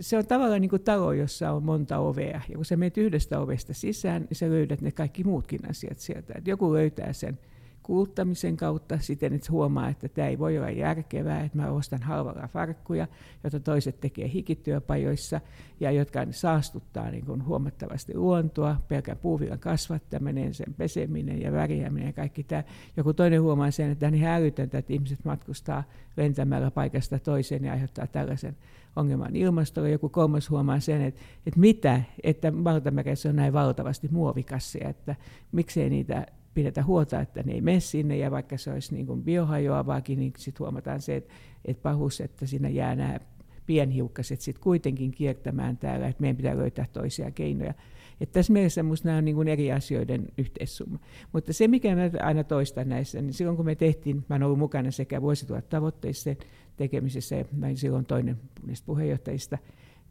[0.00, 2.40] se on tavallaan niin kuin talo, jossa on monta ovea.
[2.48, 6.34] Ja kun sä menet yhdestä ovesta sisään, niin sä löydät ne kaikki muutkin asiat sieltä.
[6.36, 7.38] Et joku löytää sen
[7.82, 12.48] kuluttamisen kautta siten, että huomaa, että tämä ei voi olla järkevää, että mä ostan halvalla
[12.48, 13.08] farkkuja,
[13.44, 15.40] joita toiset tekee hikityöpajoissa
[15.80, 22.12] ja jotka saastuttaa niin kuin huomattavasti luontoa, pelkän puuvillan kasvattaminen, sen peseminen ja värjääminen ja
[22.12, 22.64] kaikki tämä.
[22.96, 25.84] Joku toinen huomaa sen, että on ihan älytöntä, että ihmiset matkustaa
[26.16, 28.56] lentämällä paikasta toiseen ja aiheuttaa tällaisen
[28.96, 29.90] ongelman ilmastolle.
[29.90, 35.16] Joku kolmas huomaa sen, että, että mitä, että valtameressä on näin valtavasti muovikasseja, että
[35.52, 39.22] miksei niitä pidetä huolta, että ne ei mene sinne, ja vaikka se olisi niin kuin
[39.22, 41.34] biohajoavaakin, niin sitten huomataan se, että,
[41.64, 43.20] että pahus, että siinä jää nämä
[43.66, 47.74] pienhiukkaset sitten kuitenkin kiertämään täällä, että meidän pitää löytää toisia keinoja.
[48.20, 50.98] Että tässä mielessä minusta nämä on niin kuin eri asioiden yhteissumma.
[51.32, 54.58] Mutta se, mikä mä aina toistan näissä, niin silloin kun me tehtiin, mä olen ollut
[54.58, 56.30] mukana sekä vuosituhat tavoitteissa
[56.76, 59.58] tekemisessä, ja mä olin silloin toinen niistä puheenjohtajista,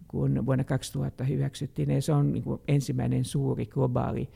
[0.08, 4.30] kun vuonna 2000 hyväksyttiin, ja se on niin kuin ensimmäinen suuri globaali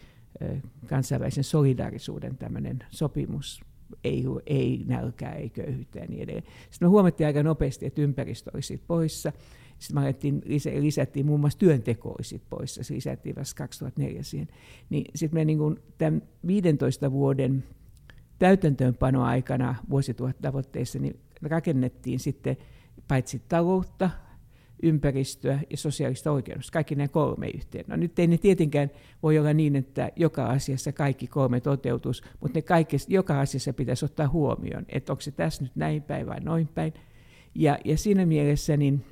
[0.87, 3.61] kansainvälisen solidaarisuuden tämmöinen sopimus,
[4.03, 6.45] ei, ei nälkää, ei köyhyyttä ja niin edelleen.
[6.69, 9.31] Sitten me huomattiin aika nopeasti, että ympäristö olisi poissa.
[9.79, 10.41] Sitten me alettiin,
[10.79, 14.47] lisättiin muun muassa työnteko olisi poissa, se lisättiin vasta 2004 siihen.
[14.89, 17.63] Niin sitten me niin kuin tämän 15 vuoden
[18.39, 22.57] täytäntöönpanoaikana vuosituhat tavoitteissa niin rakennettiin sitten
[23.07, 24.09] paitsi taloutta,
[24.83, 27.85] ympäristöä ja sosiaalista oikeutta, kaikki nämä kolme yhteen.
[27.87, 28.91] No nyt ei ne tietenkään
[29.23, 34.05] voi olla niin, että joka asiassa kaikki kolme toteutus, mutta ne kaikki, joka asiassa pitäisi
[34.05, 36.93] ottaa huomioon, että onko se tässä nyt näin päin vai noin päin.
[37.55, 39.05] Ja, ja siinä mielessä niin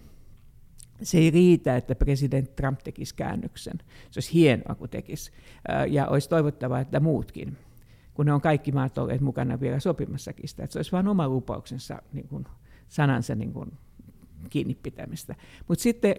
[1.01, 3.77] se ei riitä, että presidentti Trump tekisi käännöksen.
[4.11, 5.31] Se olisi hienoa, kun tekisi.
[5.89, 7.57] Ja olisi toivottavaa, että muutkin,
[8.13, 11.27] kun ne on kaikki maat olleet mukana vielä sopimassakin sitä, että se olisi vain oma
[11.27, 12.45] lupauksensa, niin kuin,
[12.87, 13.71] sanansa niin kuin
[14.49, 15.35] kiinni pitämistä.
[15.67, 16.15] Mutta sitten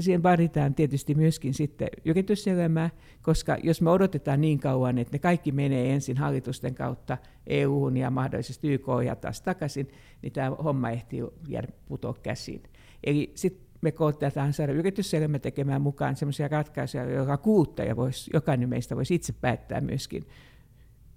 [0.00, 2.90] siihen vaaditaan tietysti myöskin sitten yrityselämää,
[3.22, 8.10] koska jos me odotetaan niin kauan, että ne kaikki menee ensin hallitusten kautta EU:hun ja
[8.10, 9.88] mahdollisesti YK ja taas takaisin,
[10.22, 12.62] niin tämä homma ehtii jäädä putoa käsiin.
[13.04, 18.96] Eli sitten me koetetaan saada yrityselämä tekemään mukaan sellaisia ratkaisuja, joilla kuuttaja voisi, jokainen meistä
[18.96, 20.26] voisi itse päättää myöskin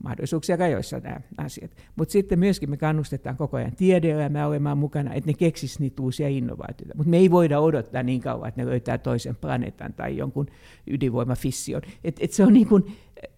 [0.04, 1.72] mahdollisuuksia rajoissa nämä asiat.
[1.96, 6.28] Mutta sitten myöskin me kannustetaan koko ajan tiedeelämää olemaan mukana, että ne keksisivät niitä uusia
[6.28, 6.98] innovaatioita.
[6.98, 10.48] Mutta me ei voida odottaa niin kauan, että ne löytää toisen planeetan tai jonkun
[10.88, 11.82] ydinvoimafission.
[12.04, 12.86] Et, et se on niin kuin,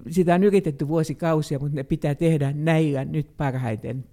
[0.09, 4.05] sitä on yritetty vuosikausia, mutta ne pitää tehdä näillä nyt parhaiten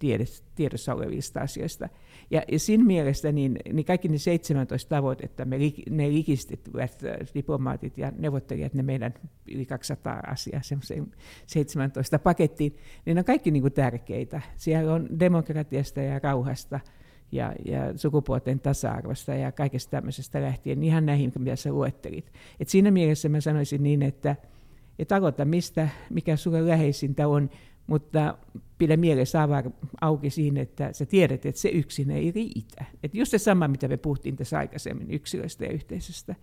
[0.55, 1.88] tiedossa olevista asioista.
[2.30, 5.56] Ja, ja siinä mielessä niin, niin kaikki ne 17 tavoitetta, me,
[5.90, 9.14] ne likistettyvät äh, diplomaatit ja neuvottelijat, ne meidän
[9.54, 11.06] yli 200 asiaa, semmoisen
[11.46, 14.40] 17 pakettiin, niin ne on kaikki niin kuin tärkeitä.
[14.56, 16.80] Siellä on demokratiasta ja rauhasta
[17.32, 22.32] ja, ja sukupuolten tasa-arvosta ja kaikesta tämmöisestä lähtien, ihan näihin, mitä sä luettelit.
[22.60, 24.36] Et siinä mielessä mä sanoisin niin, että
[24.98, 27.50] et aloita mistä, mikä sulle läheisintä on,
[27.87, 28.39] mutta
[28.78, 29.62] pidä mielessä avaa
[30.01, 32.85] auki siinä, että sä tiedät, että se yksin ei riitä.
[33.03, 36.35] Että just se sama, mitä me puhuttiin tässä aikaisemmin yksilöistä ja yhteisöstä.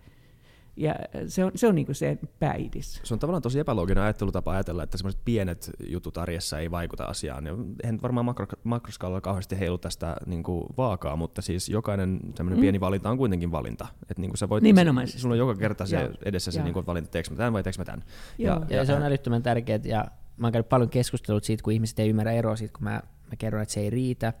[0.76, 0.94] Ja
[1.26, 3.00] se on se, on niin se pääidis.
[3.04, 7.46] Se on tavallaan tosi epälooginen ajattelutapa ajatella, että semmoiset pienet jutut arjessa ei vaikuta asiaan.
[7.82, 12.60] Eihän varmaan makro, makroskaalalla kauheasti heilu tästä niin kuin vaakaa, mutta siis jokainen semmoinen mm.
[12.60, 13.86] pieni valinta on kuitenkin valinta.
[14.10, 15.08] Et niin kuin sä voit, Nimenomaan.
[15.08, 17.78] Sulla on joka kerta se edessä se niin kuin valinta, teekö mä tämän vai teekö
[17.78, 18.04] mä tämän.
[18.38, 19.80] Ja, ja, ja, se on älyttömän tärkeää.
[19.84, 23.02] Ja mä oon käynyt paljon keskustelut siitä, kun ihmiset ei ymmärrä eroa siitä, kun mä,
[23.30, 24.32] mä kerron, että se ei riitä,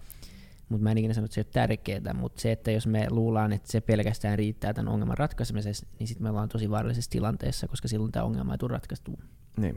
[0.68, 3.06] mutta mä en ikinä sano, että se ei ole tärkeää, mutta se, että jos me
[3.10, 7.68] luullaan, että se pelkästään riittää tämän ongelman ratkaisemisessa, niin sitten me ollaan tosi vaarallisessa tilanteessa,
[7.68, 9.16] koska silloin tämä ongelma ei tule ratkaistua.
[9.56, 9.76] Niin.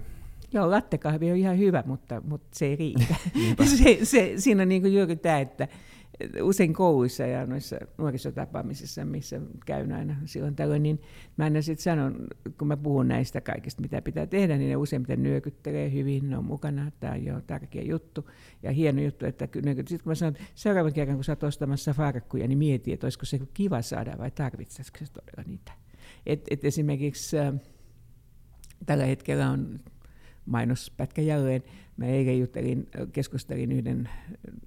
[0.53, 3.15] Joo, lattekahvi on ihan hyvä, mutta, mutta se ei riitä.
[3.83, 5.67] se, se, siinä on niin kuin juuri tämä, että
[6.41, 11.01] usein kouluissa ja noissa nuorisotapaamisissa, missä käyn aina silloin tällöin, niin
[11.37, 15.23] mä aina sitten sanon, kun mä puhun näistä kaikista, mitä pitää tehdä, niin ne useimmiten
[15.23, 18.29] nyökyttelee hyvin, ne on mukana, tämä on jo tärkeä juttu
[18.63, 22.47] ja hieno juttu, että sitten kun mä sanon, seuraavan kerran kun sä oot ostamassa farkkuja,
[22.47, 25.71] niin mieti, että olisiko se kiva saada vai tarvitsisiko se todella niitä.
[26.25, 27.53] Et, et esimerkiksi äh,
[28.85, 29.79] tällä hetkellä on
[30.45, 31.63] mainospätkä jälleen.
[31.97, 34.09] Mä eilen juttelin, keskustelin yhden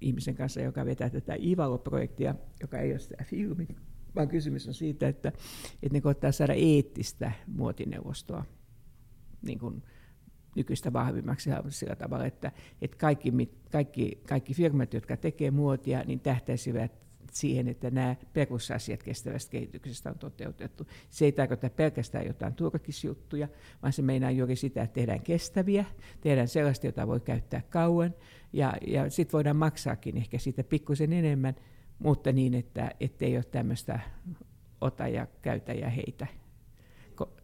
[0.01, 3.67] ihmisen kanssa, joka vetää tätä Ivalo-projektia, joka ei ole sitä filmi,
[4.15, 5.29] vaan kysymys on siitä, että,
[5.83, 8.45] että ne koittaa saada eettistä muotineuvostoa
[9.41, 9.83] niin kuin
[10.55, 12.51] nykyistä vahvimmaksi sillä tavalla, että,
[12.81, 13.33] että kaikki,
[13.71, 20.19] kaikki, kaikki firmat, jotka tekee muotia, niin tähtäisivät siihen, että nämä perusasiat kestävästä kehityksestä on
[20.19, 20.87] toteutettu.
[21.09, 23.47] Se ei tarkoita pelkästään jotain turkisjuttuja,
[23.81, 25.85] vaan se meinaa juuri sitä, että tehdään kestäviä,
[26.21, 28.13] tehdään sellaista, jota voi käyttää kauan,
[28.53, 31.55] ja, ja sitten voidaan maksaakin ehkä siitä pikkusen enemmän,
[31.99, 33.99] mutta niin, että ei ole tämmöistä
[34.81, 36.27] ota ja käytä ja heitä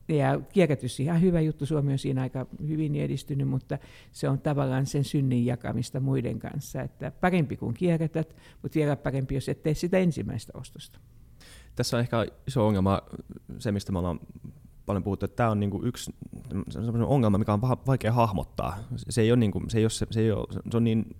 [0.08, 3.78] ja kierrätys ihan hyvä juttu, Suomi on siinä aika hyvin edistynyt, mutta
[4.12, 9.36] se on tavallaan sen synnin jakamista muiden kanssa, että parempi kuin kierrätät, mutta vielä parempi,
[9.36, 11.00] jos et tee sitä ensimmäistä ostosta.
[11.76, 13.02] Tässä on ehkä iso ongelma,
[13.58, 14.20] se mistä me ollaan
[14.86, 16.16] paljon puhuttu, että tämä on niinku yksi
[17.06, 18.78] ongelma, mikä on vaikea hahmottaa.
[18.96, 21.16] Se ei ole, niinku, se ei ole, se, ei ole, se on niin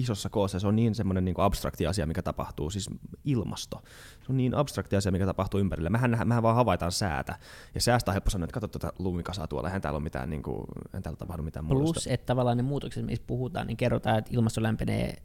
[0.00, 2.90] isossa koossa, se on niin semmoinen niin abstrakti asia, mikä tapahtuu, siis
[3.24, 3.82] ilmasto.
[4.26, 5.90] Se on niin abstrakti asia, mikä tapahtuu ympärillä.
[5.90, 7.38] Mehän, mehän vaan havaitaan säätä,
[7.74, 10.42] ja säästä on helppo sanoa, että katso tuota lumikasaa tuolla, eihän täällä ole mitään, niin
[10.42, 11.82] kuin, eihän täällä tapahdu mitään muuta.
[11.82, 15.22] Plus, että tavallaan ne muutokset, mistä puhutaan, niin kerrotaan, että ilmasto lämpenee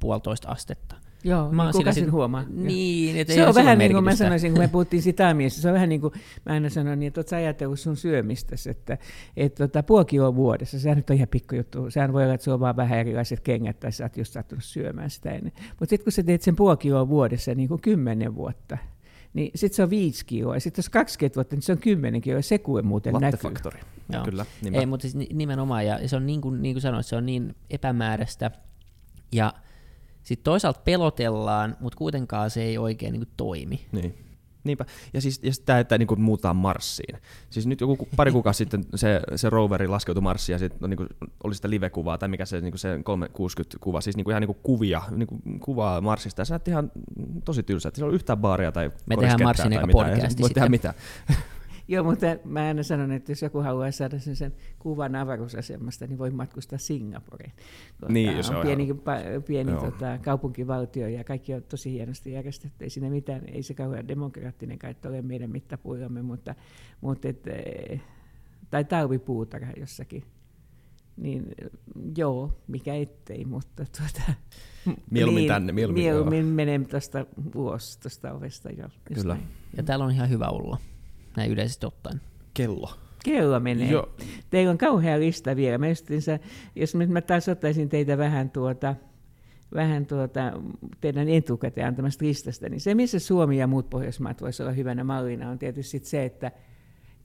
[0.00, 0.96] puolitoista astetta.
[1.26, 2.44] Joo, mä kuka sen huomaa.
[2.48, 5.68] Niin, että se on vähän niin kuin mä sanoisin, kun me puhuttiin sitä miestä, se
[5.68, 6.12] on vähän niin kuin,
[6.46, 8.98] mä aina sanon niin, että oot sä ajatellut sun syömistäsi, että,
[9.36, 12.54] että tota, puoli kiloa vuodessa, sehän nyt on ihan pikkujuttu, sehän voi olla, että sulla
[12.54, 15.52] on vaan vähän erilaiset kengät, tai sä oot just sattunut syömään sitä ennen.
[15.68, 18.78] Mutta sitten kun sä teet sen puoli kiloa vuodessa niin kuin kymmenen vuotta,
[19.34, 22.20] niin sitten se on viisi kiloa, ja sitten jos 20 vuotta, niin se on kymmenen
[22.20, 23.50] kiloa, ja se kuule muuten näkyy.
[24.12, 24.24] Joo.
[24.24, 27.26] Kyllä, Ei, mutta siis nimenomaan, ja se on niin kuin, niin kuin sanoit, se on
[27.26, 28.50] niin epämääräistä,
[29.32, 29.52] ja
[30.26, 33.86] sitten toisaalta pelotellaan, mutta kuitenkaan se ei oikein niin kuin, toimi.
[33.92, 34.14] Niin.
[34.64, 34.84] Niinpä.
[35.14, 37.18] Ja siis ja tämä, että niin muutaan Marsiin.
[37.50, 41.08] Siis nyt joku pari kuukausi sitten se, se roveri laskeutui Marsiin ja sitten niin kuin,
[41.44, 44.58] oli sitä live-kuvaa tai mikä se, niin se 360-kuva, siis niin kuin, ihan niin kuin
[44.62, 46.40] kuvia, niin kuin, kuvaa Marsista.
[46.40, 46.92] Ja se näytti ihan
[47.44, 50.68] tosi tylsä, että siellä oli yhtään baaria tai Me tehdään Marsin eka podcasti Voi tehdä
[50.68, 50.94] mitä.
[51.88, 56.18] Joo, mutta mä aina sanon, että jos joku haluaa saada sen, sen kuvan avaruusasemasta, niin
[56.18, 57.52] voi matkustaa Singaporeen.
[58.00, 62.84] Tuota, niin, jos on pieni, pa- pieni tota, kaupunkivaltio ja kaikki on tosi hienosti järjestetty.
[62.84, 66.54] Ei siinä mitään, ei se kauhean demokraattinen kai ole meidän mittapuillamme, mutta,
[67.00, 68.00] mutta et, eh,
[68.70, 70.24] tai talvipuutarha jossakin.
[71.16, 71.46] Niin
[72.16, 74.32] joo, mikä ettei, mutta tuota,
[75.10, 75.72] mieluummin niin, tänne.
[75.72, 78.70] Mieluummin, mieluummin menen tuosta ulos tuosta ovesta.
[78.70, 79.34] Jo, Kyllä.
[79.34, 79.48] Näin.
[79.76, 80.78] Ja täällä on ihan hyvä olla
[81.36, 82.20] näin yleisesti ottaen?
[82.54, 82.90] Kello.
[83.24, 83.90] Kello menee.
[83.90, 84.08] Joo.
[84.50, 85.78] Teillä on kauhea lista vielä.
[85.78, 86.38] Mä justiinsa,
[86.76, 88.94] jos mä taas ottaisin teitä vähän tuota,
[89.74, 90.52] vähän tuota,
[91.00, 95.50] teidän etukäteen antamasta listasta, niin se, missä Suomi ja muut Pohjoismaat voisivat olla hyvänä mallina,
[95.50, 96.52] on tietysti se, että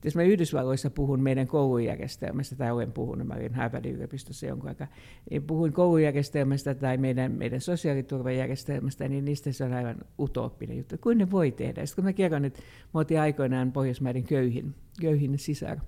[0.04, 4.86] jos mä Yhdysvalloissa puhun meidän koulujärjestelmästä, tai olen puhunut, mä olin Harvardin yliopistossa jonkun aikaa,
[5.30, 10.98] niin puhuin koulujärjestelmästä tai meidän, meidän sosiaaliturvajärjestelmästä, niin niistä se on aivan utooppinen juttu.
[10.98, 11.86] Kuin ne voi tehdä?
[11.86, 12.62] Sitten kun mä kerron, että
[12.94, 15.78] mä otin aikoinaan Pohjoismaiden köyhin, köyhin sisar,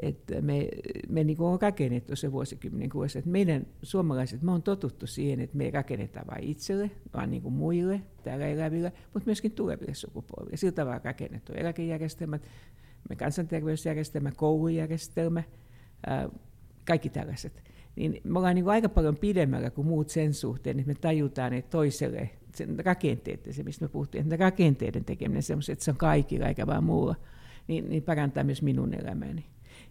[0.00, 0.68] että me,
[1.08, 5.56] me niin on rakennettu se vuosikymmenen kuluessa, että meidän suomalaiset, me on totuttu siihen, että
[5.56, 10.56] me ei rakenneta vain itselle, vaan niin kuin muille täällä eläville, mutta myöskin tuleville sukupolville.
[10.56, 12.42] Sillä tavalla rakennettu eläkejärjestelmät,
[13.08, 15.42] me kansanterveysjärjestelmä, koulujärjestelmä,
[16.06, 16.28] ää,
[16.84, 17.62] kaikki tällaiset.
[17.96, 21.70] Niin me ollaan niin aika paljon pidemmällä kuin muut sen suhteen, että me tajutaan, että
[21.70, 26.46] toiselle sen rakenteet, se mistä me puhuttiin, että rakenteiden tekeminen semmoiset, että se on kaikilla
[26.46, 27.14] eikä vaan muulla,
[27.68, 29.44] niin, niin parantaa myös minun elämäni.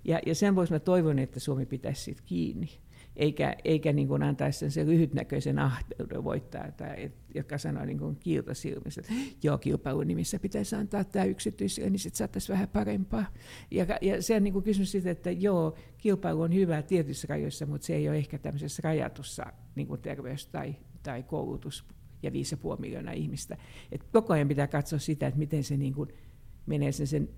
[0.04, 2.70] Ja, ja sen vuoksi mä toivon, että Suomi pitäisi siitä kiinni,
[3.16, 8.18] eikä, eikä niin kuin antaisi sen, sen lyhytnäköisen ahteuden voittaa, tai, joka sanoo niin kuin
[8.54, 13.26] silmissä, että joo, kilpailun nimissä pitäisi antaa tämä yksityisille, niin sitten saataisiin vähän parempaa.
[13.72, 17.66] Ja, ja se on niin kuin kysymys siitä, että joo, kilpailu on hyvä tietyissä rajoissa,
[17.66, 19.46] mutta se ei ole ehkä tämmöisessä rajatussa
[19.76, 21.86] niin kuin terveys- tai, tai koulutus
[22.24, 22.38] ja 5,5
[22.80, 23.58] miljoonaa ihmistä.
[23.92, 26.10] Et koko ajan pitää katsoa sitä, että miten se niin kuin
[26.66, 27.30] menee sen, sen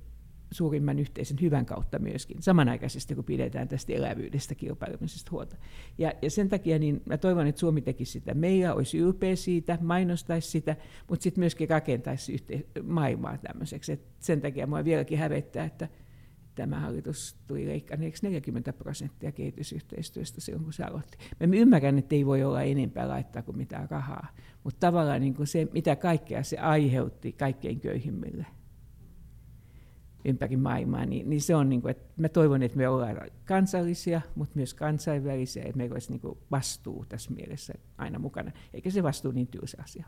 [0.54, 5.56] suurimman yhteisen hyvän kautta myöskin, samanaikaisesti kun pidetään tästä elävyydestä kilpailemisesta huolta.
[5.98, 8.34] Ja, ja sen takia niin mä toivon, että Suomi tekisi sitä.
[8.34, 10.76] Meillä olisi ylpeä siitä, mainostaisi sitä,
[11.10, 13.92] mutta sitten myöskin rakentaisi yhte- maailmaa tämmöiseksi.
[13.92, 15.88] Et sen takia mua vieläkin hävettää, että
[16.56, 21.18] tämä hallitus tuli leikkaneeksi 40 prosenttia kehitysyhteistyöstä silloin, kun se aloitti.
[21.48, 24.28] Mä ymmärrän, että ei voi olla enempää laittaa kuin mitään rahaa,
[24.64, 28.46] mutta tavallaan niin se, mitä kaikkea se aiheutti kaikkein köyhimmille–
[30.26, 34.22] ympäri maailmaa, niin, niin se on, niin kuin, että mä toivon, että me ollaan kansallisia,
[34.36, 39.04] mutta myös kansainvälisiä, että meillä olisi niin kuin vastuu tässä mielessä aina mukana, eikä se
[39.04, 40.06] vastuu niin tylsä asia.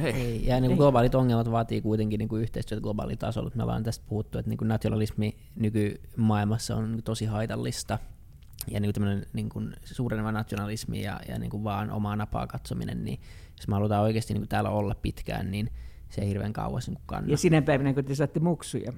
[0.00, 0.12] Hei.
[0.12, 3.50] Ei, ja niin kuin globaalit ongelmat vaatii kuitenkin niin kuin yhteistyötä globaalilla tasolla.
[3.54, 7.98] Me ollaan tästä puhuttu, että niin kuin nationalismi nykymaailmassa on tosi haitallista.
[8.70, 13.04] Ja niin kuin niin kuin suureneva nationalismi ja, ja niin kuin vaan omaa napaa katsominen,
[13.04, 13.20] niin
[13.56, 15.70] jos me halutaan oikeasti niin kuin täällä olla pitkään, niin
[16.08, 17.30] se ei hirveän kauas niin kannata.
[17.30, 18.92] Ja sinä päivänä, kun te saatte muksuja.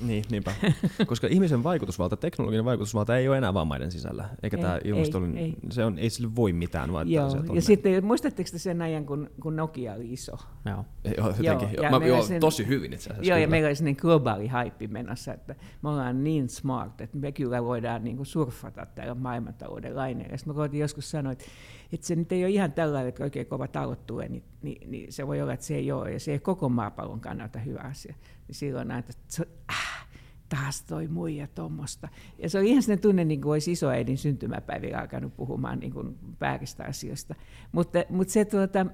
[0.00, 0.52] Niin, niinpä.
[1.06, 4.28] Koska ihmisen vaikutusvalta, teknologinen vaikutusvalta ei ole enää vaan maiden sisällä.
[4.42, 5.54] Eikä ei, tämä ilmasto, ei, ei.
[5.70, 6.92] Se on, ei sille voi mitään.
[6.92, 7.44] Vaan joo.
[7.54, 10.32] Ja sitten, muistatteko te sen ajan, kun, kun Nokia oli iso?
[10.66, 10.84] Joo.
[11.16, 11.68] Joo, jotenkin.
[11.82, 13.30] Joo, Mä, joo sen, tosi hyvin itse asiassa.
[13.30, 13.44] Joo, kyllä.
[13.44, 17.64] ja meillä oli sellainen globaali haippi menossa, että me ollaan niin smart, että me kyllä
[17.64, 20.36] voidaan niin kuin surfata täällä maailmantalouden laineella.
[20.36, 21.44] Sitten mä koitin joskus sanoa, että,
[21.92, 25.12] että se nyt ei ole ihan tällainen, että oikein kova talot tulee, niin, niin, niin,
[25.12, 28.14] se voi olla, että se ei ole, ja se ei koko maapallon kannalta hyvä asia.
[28.50, 30.06] Niin silloin näin, että äh,
[30.48, 32.08] taas toi muija tuommoista.
[32.38, 36.18] Ja se oli ihan sellainen tunne, niin kuin olisi isoäidin syntymäpäivillä alkanut puhumaan niin kuin
[36.40, 37.34] vääristä asioista.
[37.72, 38.86] Mutta, mutta se, tuota,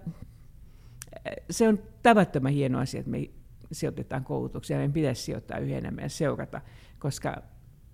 [1.51, 3.31] se on tavattoman hieno asia, että me
[3.73, 4.77] sijoitetaan koulutuksia.
[4.77, 6.61] Meidän pitäisi sijoittaa yhä enemmän ja seurata,
[6.99, 7.43] koska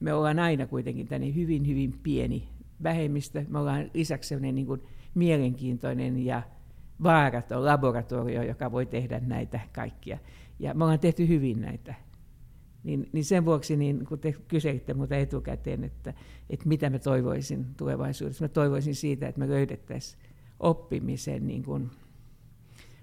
[0.00, 2.48] me ollaan aina kuitenkin tänne hyvin, hyvin pieni
[2.82, 3.44] vähemmistö.
[3.48, 4.82] Me ollaan lisäksi sellainen niin kuin
[5.14, 6.42] mielenkiintoinen ja
[7.02, 10.18] vaaraton laboratorio, joka voi tehdä näitä kaikkia.
[10.62, 11.94] Ja me ollaan tehty hyvin näitä
[12.84, 16.14] niin, niin sen vuoksi, niin kun te kyselitte minulta etukäteen, että,
[16.50, 20.22] että mitä mä toivoisin tulevaisuudessa, mä toivoisin siitä, että me löydettäisiin
[20.60, 21.90] oppimisen, niin kuin,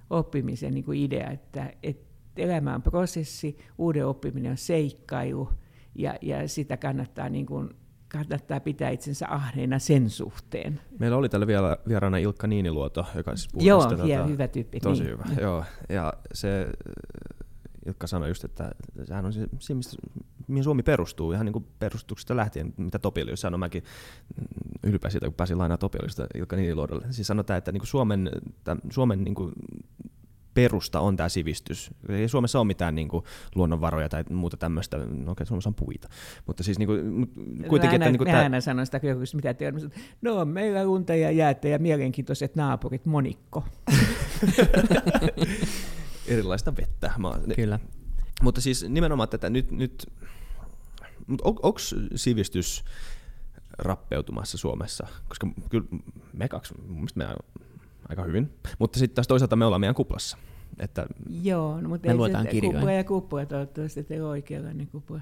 [0.09, 5.49] oppimisen niin kuin idea, että, että elämä on prosessi, uuden oppiminen on seikkailu,
[5.95, 7.69] ja, ja sitä kannattaa, niin kuin,
[8.07, 10.81] kannattaa pitää itsensä ahneena sen suhteen.
[10.99, 14.79] Meillä oli täällä vielä vieraana Ilkka Niiniluoto, joka siis puhui Joo, tästä, tota, hyvä tyyppi.
[14.79, 15.11] Tosi niin.
[15.11, 15.63] hyvä, joo.
[15.89, 16.67] Ja se
[17.89, 18.71] jotka sanoi just, että
[19.03, 19.97] sehän on se, se mistä,
[20.47, 23.83] mihin Suomi perustuu, ihan niin kuin perustuksesta lähtien, mitä Topelius sanoi, mäkin
[24.83, 27.05] ylpeä siitä, kun pääsin lainaa Topeliusta Ilkka Niililuodolle.
[27.09, 28.31] Siis sanotaan, että niin kuin Suomen,
[28.63, 29.51] tämän, Suomen niin kuin
[30.53, 31.91] perusta on tämä sivistys.
[32.09, 33.23] Ei Suomessa ole mitään niin kuin,
[33.55, 36.07] luonnonvaroja tai muuta tämmöistä, no okei, Suomessa on puita.
[36.45, 37.27] Mutta siis niin kuin,
[37.67, 37.81] kuitenkin...
[37.81, 38.39] Aina, että, niin kuin, tämä...
[38.39, 39.73] aina sanon sitä, kun mitä te
[40.21, 43.63] no meillä unta ja jäätä ja mielenkiintoiset naapurit, monikko.
[46.29, 47.11] erilaista vettä.
[47.17, 47.79] Mä, Kyllä.
[48.41, 50.05] Mutta siis nimenomaan tätä nyt, nyt
[51.27, 51.79] mutta on, onko
[52.15, 52.83] sivistys
[53.77, 55.07] rappeutumassa Suomessa?
[55.27, 55.87] Koska kyllä
[56.33, 57.27] me kaksi, mun me
[58.09, 60.37] aika hyvin, mutta sitten taas toisaalta me ollaan meidän kuplassa.
[60.79, 61.07] Että
[61.41, 62.13] Joo, no, mutta me
[62.47, 65.21] ei se, kupla ja kupla toivottavasti, että ei oikeanlainen kupla.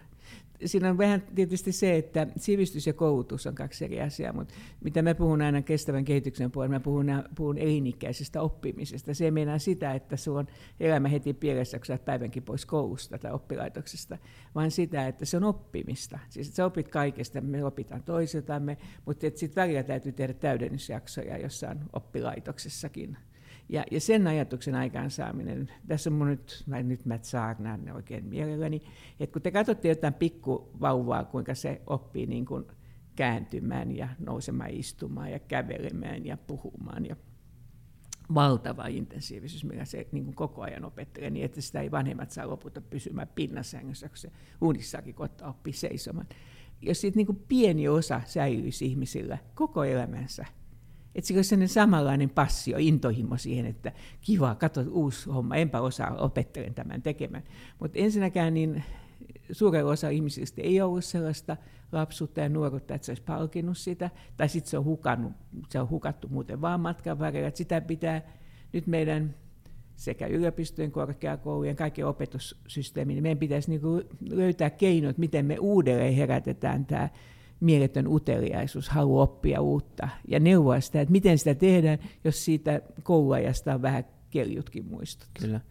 [0.65, 4.53] Siinä on vähän tietysti se, että sivistys ja koulutus on kaksi eri asiaa, mutta
[4.83, 7.05] mitä mä puhun aina kestävän kehityksen puolella, mä puhun,
[7.35, 9.13] puhun elinikäisestä oppimisesta.
[9.13, 10.47] Se ei meinaa sitä, että sulla on
[10.79, 14.17] elämä heti pielessä, kun sä päivänkin pois koulusta tai oppilaitoksesta,
[14.55, 16.19] vaan sitä, että se on oppimista.
[16.29, 21.79] Siis että sä opit kaikesta, me opitaan toisiltamme, mutta sitten välillä täytyy tehdä täydennysjaksoja jossain
[21.93, 23.17] oppilaitoksessakin
[23.69, 27.19] ja, ja sen ajatuksen aikaansaaminen, tässä mun nyt, mä, nyt mä
[27.77, 28.81] ne oikein mielelläni,
[29.19, 32.65] että kun te katsotte jotain pikkuvauvaa, kuinka se oppii niin kuin
[33.15, 37.15] kääntymään ja nousemaan istumaan ja kävelemään ja puhumaan ja
[38.33, 42.49] valtava intensiivisyys, millä se niin kuin koko ajan opettelee, niin että sitä ei vanhemmat saa
[42.49, 46.27] lopulta pysymään pinnasängyssä, kun se unissakin kohta oppii seisomaan.
[46.81, 50.45] Jos siitä niin kuin pieni osa säilyisi ihmisillä koko elämänsä,
[51.17, 53.91] että se olisi sellainen samanlainen passio, intohimo siihen, että
[54.21, 57.43] kiva, katso uusi homma, enpä osaa, opettelen tämän tekemään.
[57.79, 58.83] Mutta ensinnäkään niin
[59.51, 61.57] suurella osa ihmisistä ei ollut sellaista
[61.91, 65.33] lapsuutta ja nuoruutta, että se olisi palkinnut sitä, tai sitten se on, hukannut,
[65.69, 67.47] se on hukattu muuten vaan matkan varrella.
[67.47, 68.21] Että sitä pitää
[68.73, 69.35] nyt meidän
[69.95, 73.81] sekä yliopistojen, korkeakoulujen, kaiken opetussysteemin, niin meidän pitäisi niin
[74.29, 77.09] löytää keinot, miten me uudelleen herätetään tämä
[77.59, 83.73] mieletön uteliaisuus, halu oppia uutta ja neuvoa sitä, että miten sitä tehdään, jos siitä kouluajasta
[83.73, 85.29] on vähän keljutkin muistot.
[85.39, 85.61] Kyllä.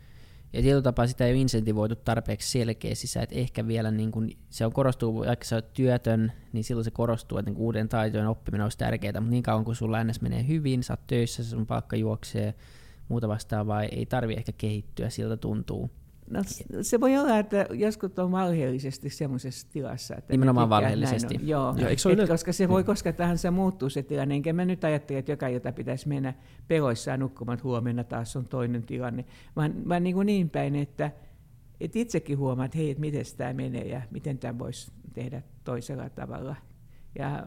[0.52, 4.66] Ja tietyllä tapaa sitä ei ole insentivoitu tarpeeksi selkeästi, että ehkä vielä niin kun, se
[4.66, 8.64] on korostuu, vaikka sä oot työtön, niin silloin se korostuu, että niin uuden taitojen oppiminen
[8.64, 10.20] olisi tärkeää, mutta niin kauan kun sulla ns.
[10.20, 12.54] menee hyvin, sä oot töissä, sun palkka juoksee,
[13.08, 15.90] muuta vastaavaa, ei tarvi ehkä kehittyä, siltä tuntuu.
[16.30, 16.40] No,
[16.82, 20.16] se voi olla, että joskus on valheellisesti semmoisessa tilassa.
[20.16, 21.40] Että Nimenomaan valheellisesti.
[21.42, 24.34] Joo, ja, se et, koska se voi koska tähän se muuttuu se tilanne.
[24.34, 26.34] Enkä mä nyt ajattele, että joka jota pitäisi mennä
[26.68, 29.24] peloissaan nukkumaan, että huomenna taas on toinen tilanne.
[29.56, 31.10] Vaan, vaan niin, kuin niin päin, että,
[31.80, 36.10] että itsekin huomaa, että hei, että miten tämä menee ja miten tämä voisi tehdä toisella
[36.10, 36.56] tavalla.
[37.18, 37.46] Ja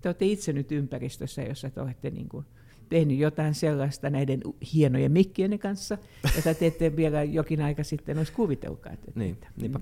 [0.00, 2.46] te olette itse nyt ympäristössä, jossa te olette niin kuin
[2.88, 4.40] tehnyt jotain sellaista näiden
[4.74, 5.98] hienojen mikkien kanssa,
[6.36, 8.98] jota te ette vielä jokin aika sitten olisi kuvitelkaan.
[9.14, 9.80] Niin, niinpä.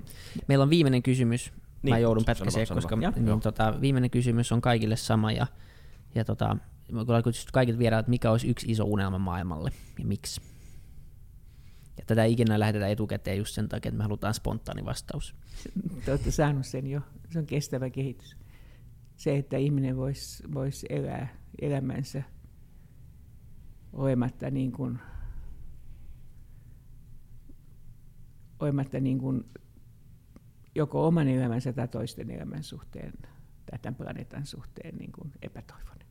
[0.48, 1.52] Meillä on viimeinen kysymys.
[1.82, 5.32] Niin, Mä joudun pätkäseen, koska niin, tota, viimeinen kysymys on kaikille sama.
[5.32, 5.46] Ja,
[6.14, 6.56] ja tota,
[7.52, 10.40] kaikille viedään, että mikä olisi yksi iso unelma maailmalle ja miksi.
[11.98, 15.34] Ja tätä ikinä lähetetään etukäteen just sen takia, että me halutaan spontaani vastaus.
[16.04, 17.00] Te olette saaneet sen jo.
[17.30, 18.36] Se on kestävä kehitys.
[19.16, 22.22] Se, että ihminen voisi vois elää elämänsä
[23.94, 24.98] olematta niin kuin,
[28.60, 29.44] olematta niin kuin
[30.74, 33.12] joko oman elämänsä tai toisten elämän suhteen
[33.70, 36.06] tai tämän planeetan suhteen niin kuin epätoivonen.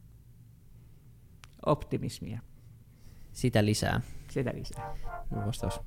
[1.65, 2.39] Optimismia.
[3.31, 4.01] Sitä lisää.
[4.29, 4.95] Sitä lisää.
[5.31, 5.81] Hyvä vastaus.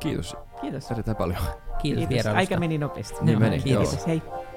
[0.00, 0.36] Kiitos.
[0.60, 0.90] Kiitos.
[0.90, 1.38] Erittäin paljon.
[1.82, 2.26] Kiitos, Kiitos.
[2.26, 3.24] Aika meni nopeasti.
[3.24, 3.60] Niin meni.
[3.60, 3.92] Kiitos.
[3.92, 4.06] Joo.
[4.06, 4.22] Hei.